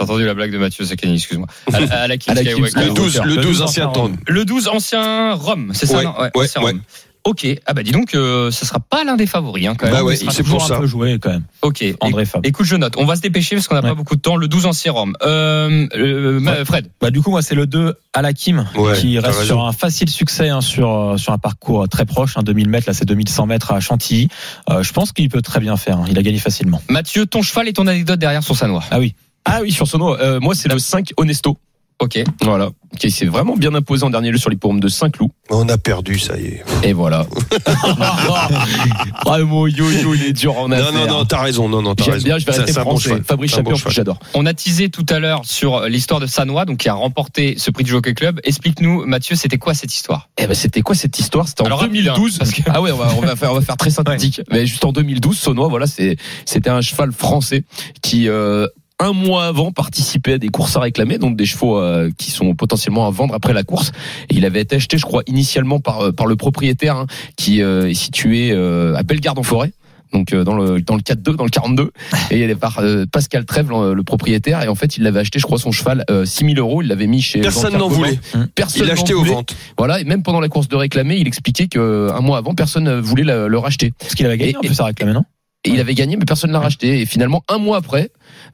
[0.00, 1.46] J'ai entendu la blague de Mathieu Sakani, excuse-moi.
[1.72, 2.88] À, la- à la Kim À la Kim Skywalker.
[2.88, 4.10] Le 12, le Le 12 12 ancien temps.
[4.26, 6.14] Le 12 ancien Rome, c'est ça Ouais, non?
[6.18, 6.60] Ouais, ancien.
[6.62, 6.80] Rome.
[7.22, 9.94] Ok, ah bah dis donc, euh, ce sera pas l'un des favoris hein, quand même.
[9.94, 10.76] Bah ouais, c'est pour ça.
[10.76, 11.42] un peu joué quand même.
[11.60, 12.48] Ok, André Fabre.
[12.48, 12.94] Écoute, je note.
[12.96, 13.88] On va se dépêcher parce qu'on n'a Ouais.
[13.90, 14.36] pas beaucoup de temps.
[14.36, 15.12] Le 12 ancien Rome.
[15.22, 16.88] Euh, euh, Fred.
[16.98, 19.46] Bah, du coup, moi, c'est le 2 à la Kim Ouais, qui reste raison.
[19.46, 22.86] sur un facile succès hein, sur, euh, sur un parcours très proche, hein, 2000 mètres,
[22.88, 24.28] là, c'est 2100 mètres à Chantilly.
[24.70, 25.98] Euh, je pense qu'il peut très bien faire.
[25.98, 26.04] hein.
[26.08, 26.80] Il a gagné facilement.
[26.88, 28.82] Mathieu, ton cheval et ton anecdote derrière sur Sanois.
[28.90, 29.14] Ah oui.
[29.44, 31.56] Ah oui, sur Sono, euh, moi, c'est le 5 Honesto.
[31.98, 32.22] Ok.
[32.42, 32.70] Voilà.
[32.98, 35.30] Qui s'est vraiment bien imposé en dernier lieu sur les l'hipporome de Saint-Cloud.
[35.50, 36.64] On a perdu, ça y est.
[36.82, 37.26] Et voilà.
[39.24, 41.68] Vraiment, yo-yo, il est dur en Non, non, non, t'as raison.
[41.68, 42.24] Non, non, t'as J'aime raison.
[42.24, 43.04] bien, je vais bon français.
[43.10, 43.22] cheval.
[43.24, 44.18] Fabrice bon Champion, j'adore.
[44.34, 47.70] On a teasé tout à l'heure sur l'histoire de Sanois, donc qui a remporté ce
[47.70, 48.40] prix du Jockey Club.
[48.44, 50.28] Explique-nous, Mathieu, c'était quoi cette histoire?
[50.38, 51.48] Eh ben, c'était quoi cette histoire?
[51.48, 52.34] C'était en Alors, rapide, 2012.
[52.34, 54.40] hein, parce que- Ah ouais, on va, on va faire, on va faire très synthétique.
[54.50, 56.16] Mais juste en 2012, Saunois, voilà, c'est,
[56.46, 57.64] c'était un cheval français
[58.02, 58.66] qui, euh,
[59.00, 62.54] un mois avant participait à des courses à réclamer, donc des chevaux euh, qui sont
[62.54, 63.92] potentiellement à vendre après la course.
[64.28, 67.62] Et il avait été acheté, je crois, initialement par euh, par le propriétaire hein, qui
[67.62, 69.72] euh, est situé euh, à Bellegarde en forêt.
[70.12, 71.92] Donc euh, dans le dans le 4-2, dans le 42,
[72.32, 75.20] et il est par euh, Pascal Trèves, le, le propriétaire, et en fait il l'avait
[75.20, 78.18] acheté, je crois, son cheval euh, 6000 euros, il l'avait mis chez Personne n'en voulait.
[78.56, 79.54] Personne Il acheté aux ventes.
[79.78, 82.82] Voilà, et même pendant la course de réclamer, il expliquait que un mois avant, personne
[82.84, 83.92] ne voulait le, le racheter.
[84.00, 85.22] Parce qu'il avait gagné Et- en plus à réclamer, non?
[85.62, 87.02] Et il avait gagné, mais personne ne l'a racheté.
[87.02, 88.08] Et finalement, un mois après,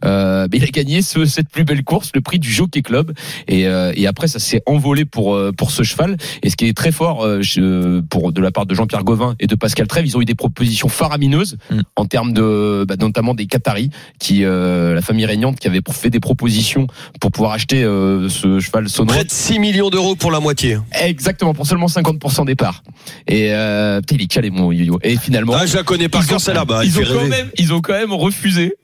[0.05, 3.13] euh, il a gagné ce, cette plus belle course, le prix du Jockey Club.
[3.49, 6.17] Et, euh, et après, ça s'est envolé pour euh, pour ce cheval.
[6.43, 9.47] Et ce qui est très fort, euh, pour de la part de Jean-Pierre Gauvin et
[9.47, 11.81] de Pascal Trèves, ils ont eu des propositions faramineuses Mm.
[11.97, 16.21] en termes de, bah, notamment des Qataris, qui la famille régnante, qui avait fait des
[16.21, 16.87] propositions
[17.21, 19.15] pour pouvoir acheter ce cheval sonore.
[19.15, 20.79] Près de 6 millions d'euros pour la moitié.
[21.03, 22.83] Exactement, pour seulement 50% des parts.
[23.27, 24.99] Et euh, putain, il est calé mon yo-yo.
[25.03, 26.65] Et finalement, Ah, je la connais par cœur celle-là.
[26.65, 27.29] Bah, il ils, ont fait quand rêver.
[27.31, 28.75] même, ils ont quand même refusé.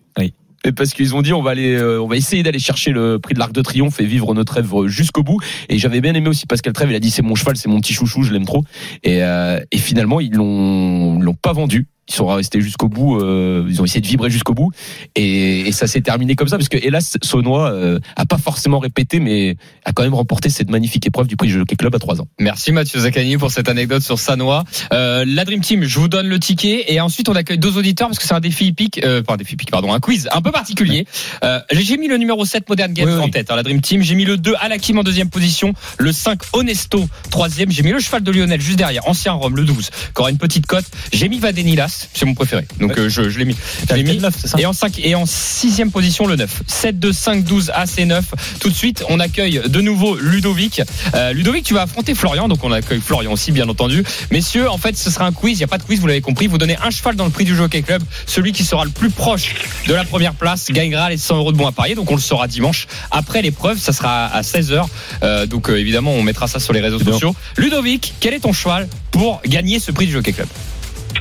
[0.64, 3.18] Et parce qu'ils ont dit on va aller, euh, on va essayer d'aller chercher le
[3.18, 5.40] prix de l'Arc de Triomphe et vivre notre rêve jusqu'au bout.
[5.68, 6.90] Et j'avais bien aimé aussi Pascal Trèves.
[6.90, 8.62] Il a dit c'est mon cheval, c'est mon petit chouchou, je l'aime trop.
[9.02, 11.86] Et, euh, et finalement ils l'ont, l'ont pas vendu.
[12.08, 13.20] Ils sont restés jusqu'au bout.
[13.20, 14.70] euh, ils ont essayé de vibrer jusqu'au bout.
[15.14, 18.78] Et, et ça s'est terminé comme ça parce que hélas Saunois euh, a pas forcément
[18.80, 21.98] répété, mais a quand même remporté cette magnifique épreuve du prix du Jockey Club à
[21.98, 22.26] 3 ans.
[22.40, 24.64] Merci Mathieu Zaccani pour cette anecdote sur Sanois.
[24.92, 28.08] Euh, la Dream Team, je vous donne le ticket et ensuite on accueille deux auditeurs
[28.08, 30.42] parce que c'est un défi hippique, euh, pas un défi hippique, pardon, un quiz un
[30.42, 31.06] peu particulier.
[31.44, 33.22] Euh, j'ai mis le numéro 7 Modern Games Oui, oui.
[33.22, 34.02] en tête, hein, la Dream Team.
[34.02, 37.70] J'ai mis le 2 Alakim en deuxième position, le 5 Honesto troisième.
[37.70, 40.38] J'ai mis le cheval de Lionel juste derrière, Ancien Rome, le 12, qui aura une
[40.38, 40.84] petite cote.
[41.12, 42.66] J'ai mis Vadenilas, c'est mon préféré.
[42.80, 43.56] Donc euh, je, je l'ai mis.
[43.88, 44.18] Je l'ai mis.
[44.18, 46.62] neuf, c'est ça Et en 5 et en sixième position le 9.
[46.66, 48.24] 7 2 5 12 AC 9.
[48.60, 50.82] Tout de suite, on accueille de nouveau Ludovic.
[51.14, 54.04] Euh, Ludovic, tu vas affronter Florian, donc on accueille Florian aussi bien entendu.
[54.30, 56.20] Messieurs, en fait, ce sera un quiz, il y a pas de quiz, vous l'avez
[56.20, 58.90] compris, vous donnez un cheval dans le prix du Jockey Club, celui qui sera le
[58.90, 59.54] plus proche
[59.86, 61.94] de la première place gagnera les 100 euros de bons à parier.
[61.94, 64.84] Donc on le saura dimanche après l'épreuve, ça sera à 16h.
[65.22, 67.34] Euh, donc évidemment, on mettra ça sur les réseaux sociaux.
[67.56, 70.48] Ludovic, quel est ton cheval pour gagner ce prix du Jockey Club?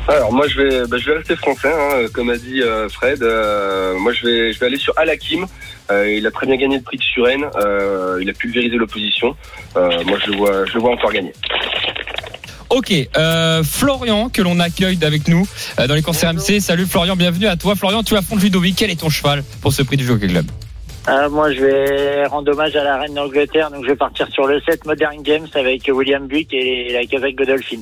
[0.08, 3.22] Alors moi je vais bah, je vais rester français hein, comme a dit euh, Fred.
[3.22, 5.46] Euh, moi je vais je vais aller sur Alakim.
[5.92, 7.46] Euh, il a très bien gagné le prix de Suren.
[7.56, 9.36] Euh, il a pulvérisé l'opposition.
[9.78, 11.34] Euh, moi je le vois je le vois encore gagner.
[12.70, 15.46] Ok, euh, Florian que l'on accueille avec nous
[15.80, 16.62] euh, dans les courses RMC.
[16.62, 17.76] Salut Florian, bienvenue à toi.
[17.76, 18.76] Florian, tu affrontes Ludovic.
[18.78, 20.46] Quel est ton cheval pour ce prix du Jockey Club?
[21.10, 24.46] Euh, moi, je vais rendre hommage à la reine d'Angleterre, donc je vais partir sur
[24.46, 27.80] le 7 Modern Games avec William Buick et la Kazakh Godolphin.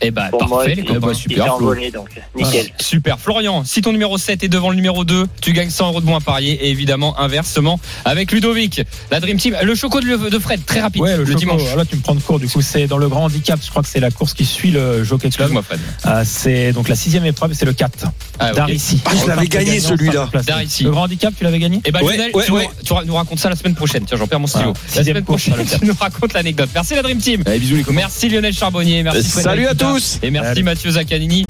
[0.00, 2.66] Eh ben, Pour moi, parfait, les bah, super, envolé, donc nickel.
[2.80, 3.18] Super.
[3.18, 6.06] Florian, si ton numéro 7 est devant le numéro 2, tu gagnes 100 euros de
[6.06, 6.52] moins à parier.
[6.66, 9.56] Et évidemment, inversement, avec Ludovic, la Dream Team.
[9.62, 11.62] Le choco de, Fred, très rapide, Ouais, le, le, choco, dimanche.
[11.72, 12.38] ah, Là, tu me prends de court.
[12.38, 13.58] Du coup, c'est dans le grand handicap.
[13.62, 15.50] Je crois que c'est la course qui suit le Jockey Club.
[15.52, 15.80] Excuse-moi, Fred.
[16.06, 18.06] Euh, c'est donc la sixième épreuve, c'est le 4.
[18.38, 18.56] Ah, ok.
[18.56, 19.00] D'Arici.
[19.04, 20.28] Ah, je l'avais gagné, celui-là.
[20.46, 20.84] D'Arici.
[20.84, 22.68] Le grand handicap, tu l'avais gagné Eh ben, Ouais, Lionel, ouais, tu, ouais.
[22.78, 24.04] Nous, tu nous racontes ça la semaine prochaine.
[24.06, 24.72] Tiens, j'en perds mon stylo.
[24.72, 24.78] Voilà.
[24.96, 26.68] la semaine course, prochaine, tu nous racontes l'anecdote.
[26.74, 27.42] Merci la Dream Team.
[27.46, 27.96] Allez, bisous les copains.
[27.96, 29.02] Merci Lionel Charbonnier.
[29.02, 29.87] Merci Fred Salut à Alpita.
[29.92, 30.18] Tous.
[30.22, 30.62] Et merci.
[30.62, 31.44] Mathieu Zaccanini.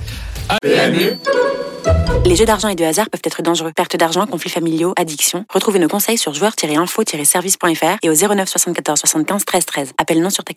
[2.25, 3.73] Les jeux d'argent et de hasard peuvent être dangereux.
[3.75, 5.45] Perte d'argent, conflits familiaux, addiction.
[5.53, 9.93] Retrouvez nos conseils sur joueurs-info-service.fr et au 09 74 75 13 13.
[9.99, 10.57] Appel non surtaxé.